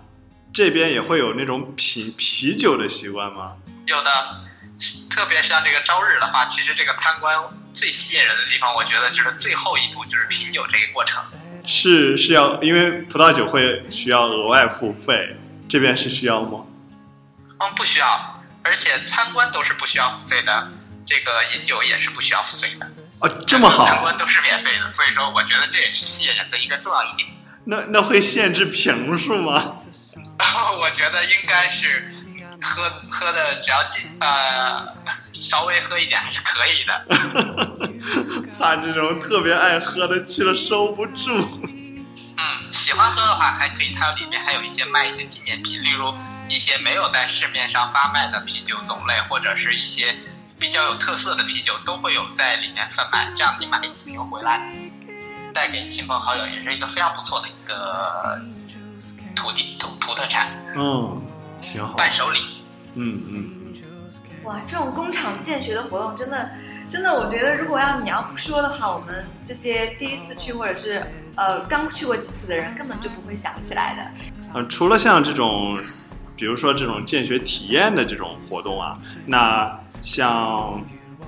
[0.55, 3.55] 这边也会有那种品啤酒的习惯吗？
[3.86, 4.11] 有的，
[5.11, 7.36] 特别像这个朝日的话，其实这个参观
[7.74, 11.20] 最吸引人的地方，我觉得就是最后一步，就是品酒这个过程。
[11.66, 15.34] 是是要，因为葡萄酒会需要额外付费，
[15.68, 16.64] 这边是需要吗？
[17.58, 20.68] 嗯，不需要，而且参观都是不需要付费的，
[21.04, 22.87] 这个饮酒也是不需要付费的。
[23.18, 27.29] 哦，这么好，参观都是免费的，所以说我觉得这也是吸引人的一个重要一点。
[27.64, 29.79] 那那会限制瓶数吗？
[30.72, 32.12] 我觉得应该是
[32.62, 34.86] 喝喝的，只要进呃
[35.32, 37.07] 稍微喝一点还是可以的。
[38.58, 41.32] 怕这种特别爱喝的去了收不住。
[42.36, 46.14] 嗯，喜欢喝的话还可以，它里面还有一些卖一些纪念品，例如
[46.49, 50.14] 一些没有在市面上发卖的啤酒种类，或者是一些
[50.58, 53.30] 比较有特色的啤酒，都会有在里面贩卖。
[53.36, 54.61] 这样你买几瓶回来，
[55.54, 58.38] 带给亲朋好友，也是一个非常不错的一个
[59.34, 61.20] 土地土土特产嗯，
[61.61, 61.94] 行好。
[61.94, 62.38] 伴手礼。
[62.96, 63.50] 嗯嗯
[64.44, 66.50] 哇，这种工厂见学的活动真的，
[66.88, 71.02] 真的，我觉得如果要你要不说的话，我们这些第一次去或者是
[71.34, 74.02] 呃刚去过几次的人，根本就不会想起来的。
[74.52, 75.80] 呃，除了像这种，
[76.36, 80.78] 比如说这种见学体验的这种活动啊，那像，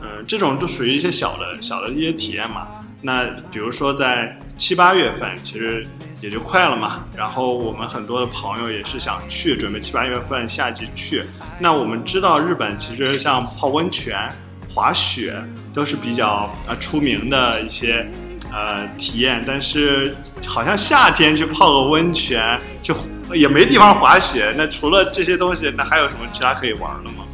[0.03, 2.69] 呃，这种都属于一些小的小的一些体验嘛。
[3.03, 5.87] 那比如说在七八月份，其实
[6.21, 7.05] 也就快了嘛。
[7.15, 11.25] 然后我们很多的朋友也是想去，准备七八月份夏季去。
[11.59, 14.31] 那我们知道日本其实像泡温泉、
[14.69, 15.37] 滑雪
[15.75, 18.09] 都是比较呃出名的一些
[18.51, 20.17] 呃体验，但是
[20.47, 22.97] 好像夏天去泡个温泉就
[23.35, 24.55] 也没地方滑雪。
[24.57, 27.25] 那除了这些东西，那还有什么其他可以玩的吗？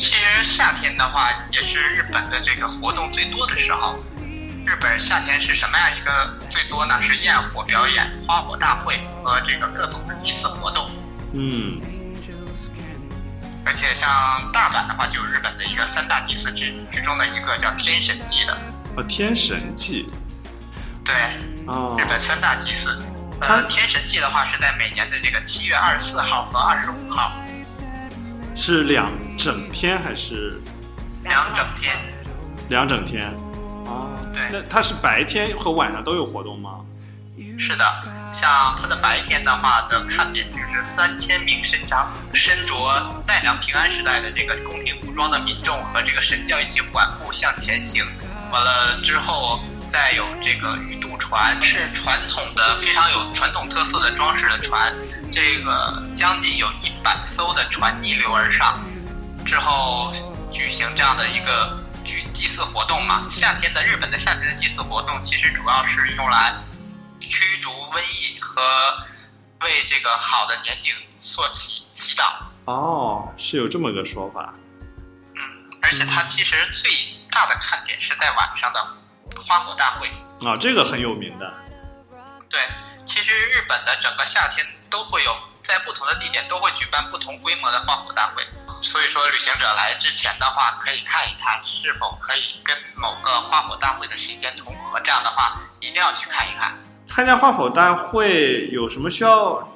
[0.00, 4.02] 其实夏天的话，也是日本的这个活动最多的时候。
[4.64, 6.98] 日本夏天是什么样一个最多呢？
[7.02, 10.88] 是焰火表演、花火大会和这个各种的祭祀活动。
[11.34, 11.78] 嗯
[13.62, 14.08] 而且像
[14.52, 18.56] 大阪的话，就有日本的一个三大祭祀之之中的一个叫天神祭的。
[18.96, 20.08] 哦，天神祭
[21.04, 21.14] 对，
[21.66, 22.98] 哦日本三大祭祀。
[23.38, 27.32] 它呃，天神祭的话是在每年的这个七月二十四号和二十五号，
[28.60, 30.60] 是两整天还是
[31.22, 31.96] 两整天。
[32.68, 33.26] 两整天？
[33.86, 36.80] 哦，对那它是白天和晚上都有活动吗？
[37.58, 37.84] 是的，
[38.34, 41.96] 像它的白天的话的看点就是三千名身着
[42.34, 42.74] 身着
[43.26, 48.04] 奈良平安时代的这个宫廷服装的民众和这个神教一起缓步向前行。
[48.52, 54.92] 完了之后，再有这个鱼渡船，是传统的非常有传统特色的装饰的船，
[55.32, 58.78] 这个将近有一百艘的船逆流而上，
[59.46, 60.12] 之后
[60.52, 63.26] 举行这样的一个举祭祀活动嘛。
[63.30, 66.54] 夏天的日本的夏天的祭祀活动，其实主要是用来
[67.20, 68.60] 驱逐瘟疫和
[69.60, 72.24] 为这个好的年景做祈祈祷。
[72.64, 74.52] 哦，是有这么个说法。
[75.34, 75.42] 嗯，
[75.82, 76.90] 而且它其实最
[77.30, 78.84] 大的看点是在晚上的
[79.42, 80.08] 花火大会。
[80.46, 81.54] 啊、这个很有名的。
[82.48, 82.60] 对，
[83.10, 88.46] 其实日本的整个夏天都会有在不同的地点都会举办不同规模的花火大会，
[88.82, 96.72] 所以说旅行者来之前的话，可以看一看是否可以跟某个花火大会的时间重合，这样的话一定要去看一看。
[97.04, 99.68] 参加花火大会有什么需要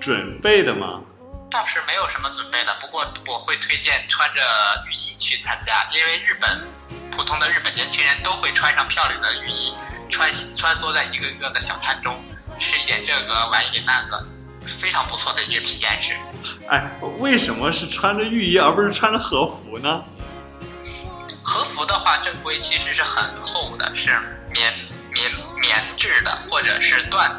[0.00, 1.02] 准备的吗？
[1.50, 4.40] 倒是没有什么准备的，不过我会推荐穿着
[4.86, 6.66] 雨衣去参加，因为日本
[7.10, 9.74] 普通的日本年轻人都会穿上漂亮的雨衣，
[10.10, 12.18] 穿穿梭在一个个的小摊中，
[12.58, 14.26] 吃一点这个，玩一点那个，
[14.80, 16.56] 非常不错的一个体验是。
[16.68, 20.04] 哎，为什么是穿着浴衣而不是穿着和服呢？
[21.42, 24.10] 和服的话，正规其实是很厚的，是
[24.52, 24.72] 棉
[25.12, 25.30] 棉
[25.60, 27.30] 棉质的或者是缎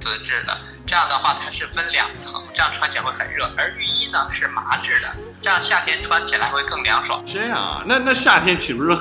[0.00, 0.56] 子质的。
[0.86, 3.50] 这样的话，它是分两层，这样穿起来会很热。
[3.58, 7.22] 而浴衣呢是麻质的，这样夏天穿起来会更凉爽。
[7.26, 8.94] 这样啊，那那夏天岂不是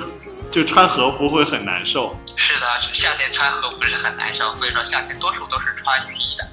[0.52, 2.16] 就穿和服会很难受？
[2.36, 6.48] 是的，夏天穿和服是很难受，所以说夏天多数都是穿浴衣的。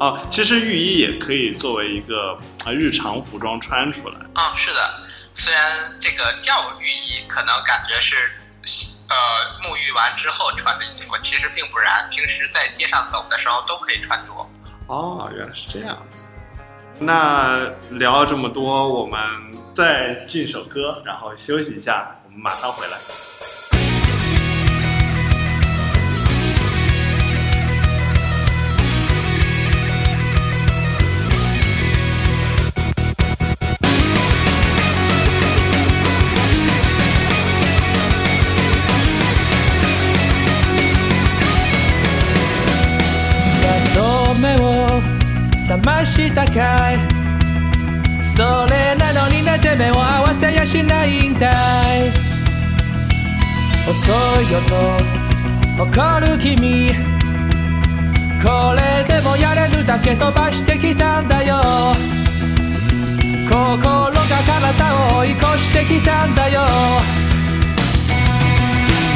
[0.00, 4.16] 哦，其实浴衣也可以作为一个啊日常服装穿出来。
[4.34, 4.94] 嗯，是的，
[5.34, 8.16] 虽然这个叫浴衣，可能感觉是
[9.08, 9.14] 呃
[9.62, 14.32] 沐浴完之后穿的衣服，其实并不然，平时在街上走的时候都可以穿着。
[14.88, 16.28] 哦，原来是这样子。
[16.98, 17.60] 那
[17.90, 19.20] 聊了这么多，我们
[19.72, 23.29] 再进首歌，然后休息一下，我们马上回来。
[43.61, 45.01] やっと目を
[45.57, 47.19] 覚ましたかい
[48.23, 51.51] それなのになぜ目を合わせやしないんだ
[52.05, 52.22] い
[53.86, 56.90] 遅いよと怒る君。
[58.42, 61.60] これでもやれるだけ飛ばしてきたんだよ。
[63.46, 66.60] 心が体を追い越してきたんだよ。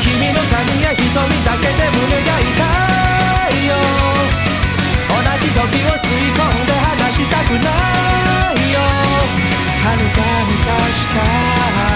[0.02, 1.04] 君の髪や瞳
[1.44, 2.52] だけで胸が痛
[3.56, 3.72] いよ。
[5.08, 7.68] 同じ時を吸い込んで離したくな
[8.52, 8.76] いよ。
[9.82, 11.16] 遥か昔か。
[11.18, 11.88] ら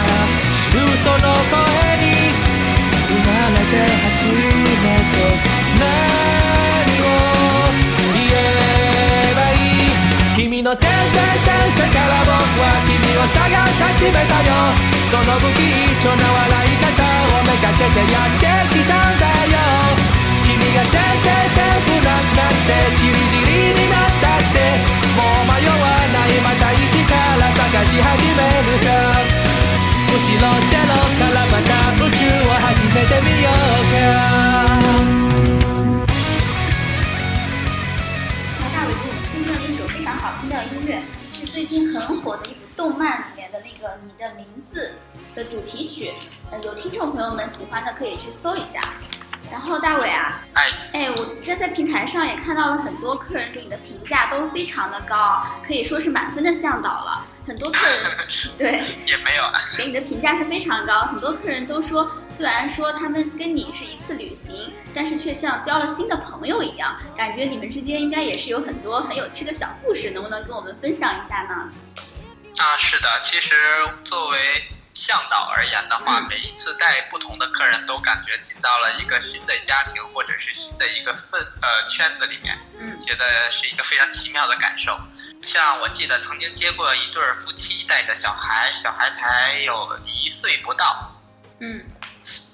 [0.52, 2.11] 知るその声に
[3.72, 5.32] まれて初めて
[5.80, 7.16] 何を
[8.12, 13.40] 言えばいい君の全然前世から僕は君を探
[13.72, 14.92] し始めたよ。
[15.12, 19.60] その不器一丁な笑い方をめがけてやってきたんだよ
[20.42, 24.56] 君が全然全部なくなってチリチリになったって
[25.12, 28.40] もう迷わないまた一から探し始め
[28.72, 29.41] るさ。
[30.11, 31.69] むしろゼロからまた
[32.03, 32.17] 宇宙
[32.47, 33.53] を始めてみよう
[33.91, 33.95] か
[38.59, 41.01] 那大伟给我们推荐了一首非常好听的音乐，
[41.33, 44.91] 是最近很火的一部动漫里面的那个《你的名字》
[45.35, 46.11] 的主题曲。
[46.51, 48.79] 呃，有听众朋友们喜欢的可以去搜一下。
[49.49, 57.25] 然后大伟啊，哎，哎，我这在平台上也看到了很多客人给你的评价都非常的高，可以说是满分的向导了。
[57.46, 58.00] 很多客人
[58.56, 59.60] 对也没有啊。
[59.76, 71.70] 给你的评价是非常高，很多客人都说，虽然说他们跟你是一次旅行，但是却像交了新的朋友一样，感觉你们之间应该也是有很多很有趣的小故事，能不能跟我们分享一下呢？
[72.58, 73.56] 啊，是的，其实
[74.04, 74.38] 作为
[74.94, 84.96] 向导而言的话，嗯每一次带不同的客人都感觉进到了一个新的家庭或者是新的一个氛呃圈子里面，嗯觉得是一个非常奇妙的感受。
[85.44, 91.12] 像我记得曾经接过一对儿夫妻带着小孩，小孩才有一岁不到。
[91.60, 91.84] 嗯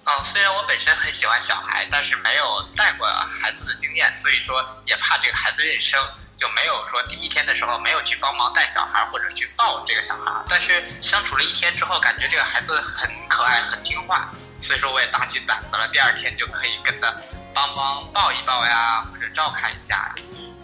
[0.04, 6.02] 嗯，虽然我本身很喜欢小孩，但是没有带过孩子的经验，所以说也怕这个孩子认生，
[6.34, 10.32] 就没有说第一天的时候没有去帮忙带小孩或者去抱这个小孩。
[10.48, 14.26] 但是相处了一天之后，感觉这个孩子很可爱、很听话，
[14.62, 17.14] 所以说我也打起胆子了，第二天就可以跟他
[17.52, 20.14] 帮忙抱一抱呀，或者照看一下呀。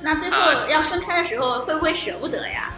[0.05, 0.36] 那最后
[0.68, 2.70] 要分开的时候，会不会舍不得呀？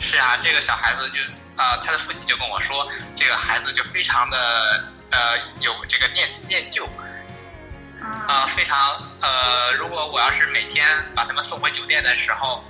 [0.00, 1.18] 是啊，这个小孩子就
[1.56, 6.84] 呃，他的父亲就跟我说，这个孩子就非常的呃有这个念念旧，
[8.02, 8.76] 啊，呃，非常
[9.20, 12.64] 呃，如果我要是每天把他们送回酒店的时候，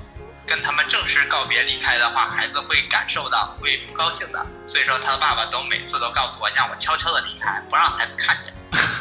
[0.47, 4.45] 跟他们正式告别离开的话，孩子会感受到，会不高兴的。
[4.67, 8.53] 所以说，他的爸爸都每次都告诉我，让我悄悄的离开，不让孩子看见。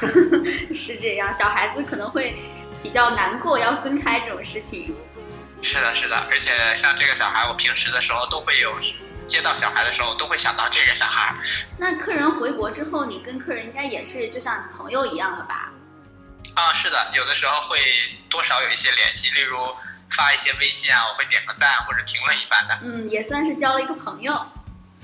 [0.74, 2.40] 是这样，小孩子可能会
[2.82, 4.96] 比较难过要分开这种事情。
[5.62, 8.74] 是的，是的，而且像这个小孩，我平时的时候都会有
[9.28, 11.36] 接到小孩的时候，都会想到这个小孩。
[11.78, 15.70] 那客人回国之后，你跟客人应该也是就像朋友一样了吧？
[16.56, 17.80] 啊，是的，有的时候会
[18.30, 19.60] 多少有一些联系，例如
[20.16, 22.80] 发一些微信啊，我会点个赞或者评论一番的。
[22.82, 24.34] 嗯，也算是交了一个朋友。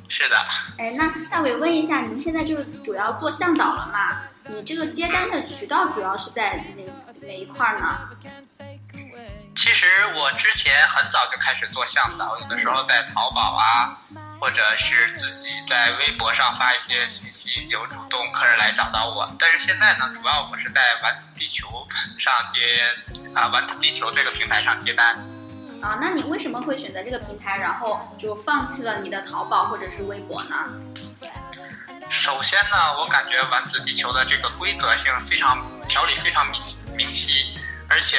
[0.07, 0.37] 是的，
[0.77, 4.21] 哎，那大伟问一下，您现在就是主要做向导了嘛？
[4.47, 7.99] 你这个接单的渠道主要是在哪哪一块儿呢？
[9.55, 13.97] 其实我之前很早就开始做向导，有的时候在淘宝啊，
[14.39, 19.29] 或者是自己在微博上发一些信息，有主动客人来找到我。
[19.39, 21.87] 但是现在呢，主要我是在丸子地球
[22.19, 22.81] 上接
[23.33, 25.17] 啊丸子地球这个平台上接单。
[25.81, 30.55] 啊，那你为什么会选择这个平台，然后就放弃了你的淘宝或者是微博呢？
[32.11, 35.57] 首先呢，我感觉丸子地球的这个规则性非常
[35.87, 36.61] 条理非常明
[36.95, 37.53] 明晰，
[37.89, 38.17] 而且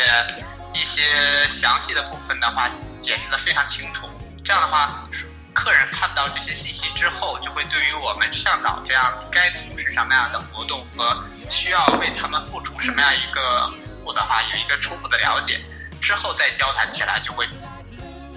[0.74, 2.68] 一些详细的部分的话
[3.00, 4.08] 解释的非常清楚。
[4.44, 5.08] 这样的话，
[5.52, 13.68] 客人看到这些信息之后，就会对于我们向导这样该从事什么样的活动和需要为他们付出什么样一个
[14.00, 15.60] 服务的话，有一个初步的了解。
[16.00, 17.48] 之后再交谈起来就会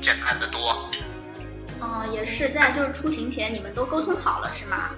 [0.01, 0.89] 简单的多。
[1.81, 4.89] 嗯，也是在就是出行前你们都沟通好了是吗？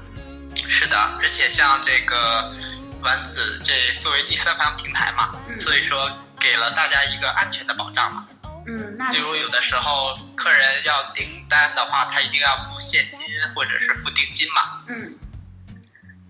[0.55, 2.53] 是的，而且像这个
[3.01, 6.09] 丸子这作为第三方平台嘛，嗯所以说
[6.39, 8.27] 给了大家一个安全的保障嘛。
[8.67, 13.19] 嗯，那例如有的时候客人要订单的话，他一定要付现金
[13.55, 14.81] 或者是付定金嘛。
[14.87, 15.17] 嗯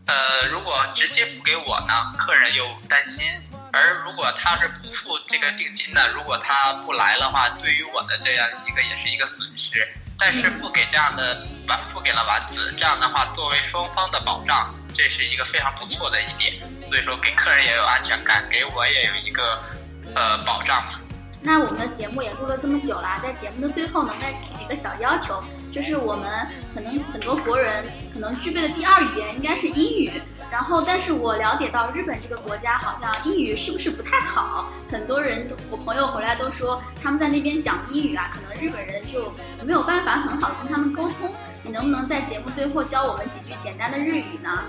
[0.07, 3.23] 呃，如果直接付给我呢，客人又担心；
[3.71, 9.87] 而如果他是不付这个定金呢，如果他不来的话，对于我的这样一个也是一个损失。
[10.17, 16.53] 但是付给这样的丸，付给了丸子，这样的话作为双方的保障，这是一个非常不错的一点。
[16.85, 19.63] 所以说给客人也有安全感，给我也有一个
[20.15, 20.99] 呃保障嘛。
[21.43, 39.33] 那我们的节目也录了这么久啦，在节目的最后呢，再提几个小要求，就是我们可能很多国人可能具备的第二语言应该是英语，然后但是我了解到日本这个国家好像英语是不是不太好，很多人都我朋友回来都说他们在那边讲英语啊，可能日本人就
[39.63, 41.33] 没有办法很好的跟他们沟通，
[41.63, 44.59] 你能不能在节目最后教我们几句简单的日语呢？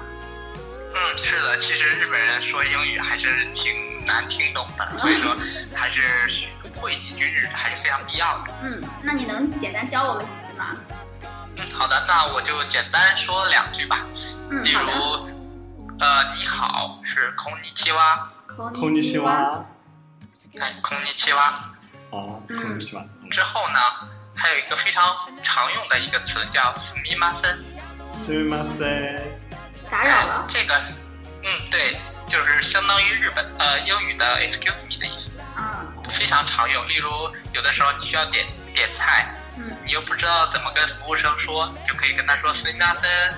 [0.95, 5.35] 嗯，是的，其实日本人说英语还是挺难听懂的，所以说
[5.75, 6.03] 还是
[6.77, 8.55] 会几句日语还是非常必要的。
[8.63, 10.77] 嗯，那你能简单教我们几句吗？
[11.57, 14.07] 嗯，好的，那我就简单说两句吧。
[14.51, 15.32] 嗯，比如好的。，
[16.02, 19.66] 呃，你好是空尼奇哇，空尼西哇，
[20.60, 21.54] 哎，空尼奇哇。
[22.12, 23.80] 哦，嗯空尼西哇，之后呢，
[24.36, 25.04] 还有一个非常
[25.42, 27.58] 常用的一个词叫すみません。
[28.08, 29.22] すみません。
[29.90, 30.46] 打扰了。
[30.48, 30.74] 这个，
[31.44, 36.88] 嗯，对，就是相当于日本呃英语的 excuse me 的意思，啊，非常常用。
[36.88, 37.10] 例如，
[37.54, 43.34] 有的时候你需要点点菜，嗯你又不知道怎么跟服务生说，你就可以跟他说すみません。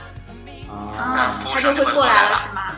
[0.69, 2.76] 啊，啊，他就会过来了是吗？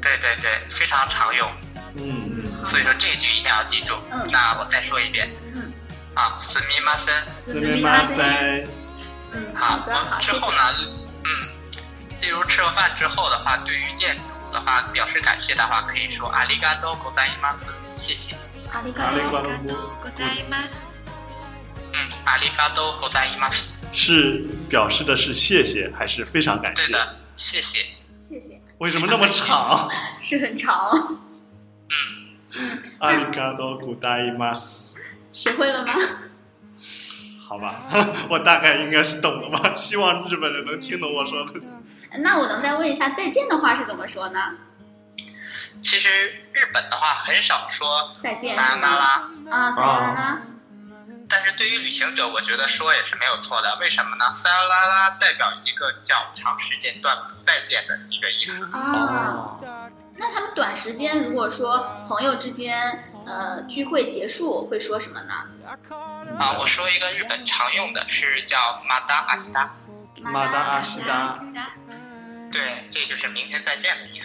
[0.00, 1.50] 对对对，非常常用。
[1.96, 3.94] 嗯嗯，所以说这句一定要记住。
[4.10, 5.30] 嗯那我再说一遍。
[5.54, 5.72] 嗯。
[6.14, 7.34] 啊，すみません。
[7.34, 8.22] すみませ
[8.64, 8.68] ん。
[9.32, 10.32] 嗯，好好的，好，谢谢。
[10.32, 10.58] 之后呢，
[11.24, 11.28] 嗯，
[12.20, 17.66] 例如吃了饭之后的话，对于店主的话表示感谢的话，可以说ありがとうございます，
[17.96, 18.36] 谢谢。
[18.72, 19.74] 阿里阿里嘎嘎多。
[20.00, 20.10] 多
[21.92, 23.73] 嗯，ありがとうございます。
[23.95, 26.91] 是表示的是谢谢还是非常感谢？
[26.91, 27.79] 对的，谢谢。
[28.19, 29.87] 谢谢，为什么那么长？
[30.21, 31.17] 是很长，
[32.57, 34.97] 嗯，阿里嘎多古代伊马斯，
[35.31, 35.93] 学会了吗？
[37.47, 37.83] 好吧，
[38.29, 39.71] 我大概应该是懂了吧。
[39.75, 41.61] 希望日本人能听懂我说的。
[42.17, 44.39] 那我能再问一下，再见的话是怎么说呢？
[45.83, 46.09] 其实
[46.51, 48.87] 日本的话很少说再见撒是吗？
[48.87, 50.41] 由那拉，啊，再见啦。
[51.27, 53.77] 但是对于旅行者，我觉得说也是没有错的。
[53.79, 54.33] 为什么呢？
[54.35, 58.63] 撒由那拉代表一个较长时间段不再见的一个意思。
[58.71, 59.59] 啊，
[60.15, 65.33] 那他们短时间如果说朋友之间呃聚会结束会说什么呢？
[66.39, 69.75] 啊，我说一个日本常用的是叫马达阿西达，
[70.21, 71.25] 马达阿西达
[72.51, 74.24] 对，这就是明天再见的意思。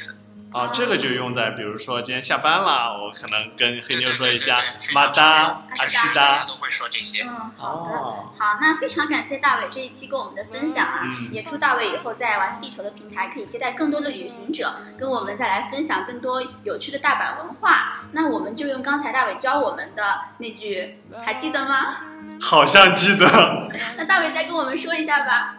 [0.52, 4.60] 啊，这个就用在比如说今天下班了，我可能跟黑妞说一下
[4.92, 6.44] 马达阿西达。
[6.44, 7.22] 都会说这些。
[7.22, 7.96] 嗯，好的。
[7.96, 18.00] 哦，好，那非常感谢大伟这一期跟我们的分享啊，嗯也祝大伟以后在丸子地球的平台可以接待更多的旅行者，跟我们再来分享更多有趣的大阪文化。
[18.12, 20.02] 那我们就用刚才大伟教我们的
[20.38, 21.94] 那句，还记得吗？
[22.40, 23.68] 好像记得。
[23.96, 25.56] 那大伟再跟我们说一下吧。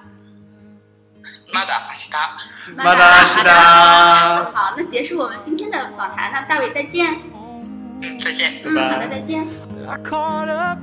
[1.54, 2.38] 马达阿西达，
[2.78, 7.20] 马达阿西达，好，那结束我们今天的访谈，那大伟再见。
[8.02, 8.62] 嗯，再见。
[8.64, 9.46] 嗯，好的，再见。
[9.86, 10.80] I caught up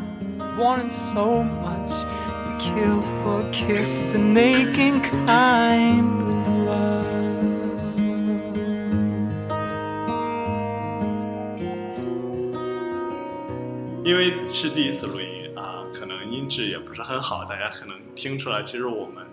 [0.58, 2.04] wanting so much.
[2.44, 6.04] You kill for kiss, aching kind
[6.66, 7.04] of love.
[14.04, 19.24] 因为是第一次录音啊，可能音质也不是很好，大家可能听出来，其实我们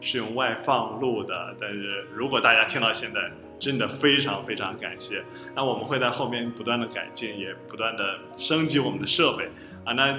[0.00, 1.54] 是用外放录的。
[1.60, 5.22] 但是如果大家听到现在，真的非常非常感谢。
[5.54, 9.48] 那我们会在后面不断的改进，也不断的升级我们的设备
[9.84, 9.92] 啊。
[9.94, 10.18] 那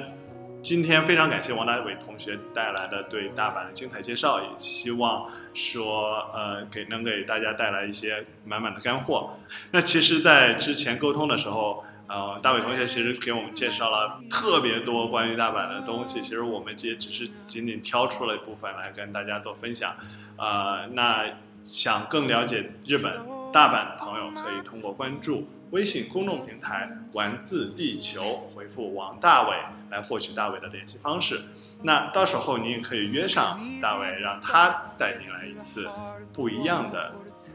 [0.63, 9.37] 今天非常感谢王大伟同学带来的对大阪的精彩介绍，也希望说呃给能给大家带来一些满满的干货。
[9.71, 11.83] 那其实，在之前沟通的时候。
[12.07, 19.95] 呃，大伟同学其实给我们介绍了特别多关于大阪的东西，其实我们这也只是仅仅挑出了一部分来跟大家做分享。
[20.37, 21.25] 呃，那
[21.63, 23.11] 想更了解日本
[23.51, 29.55] 大阪的朋友，可以通过关注微信公众平台“玩字地球”，回复王大伟
[29.89, 31.41] 来获取大伟的联系方式。
[31.81, 35.89] 那到时候你也可以约上大伟，让他带你来一次
[36.31, 37.13] 不一样的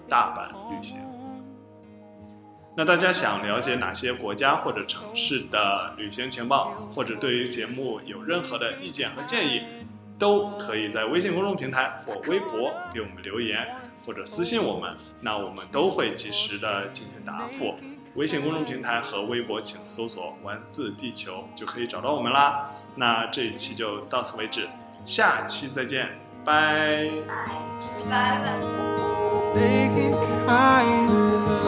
[0.08, 0.98] 大阪旅行。
[2.80, 9.60] 那大家想了解哪些国家或者城市的旅行情报，或者对于节目有任何的意见和建议，
[10.18, 13.76] 都可以在微信公众平台或微博给我们留言，
[14.06, 17.74] 或者私信我们，那我们都会及时的进行答复。
[18.14, 22.70] 微信公众平台和微博请搜索“玩字地球”就可以找到我们啦。
[22.94, 24.66] 那这一期就到此为止，
[25.04, 27.10] 下期再见，拜
[28.08, 28.40] 拜
[30.46, 31.59] 拜。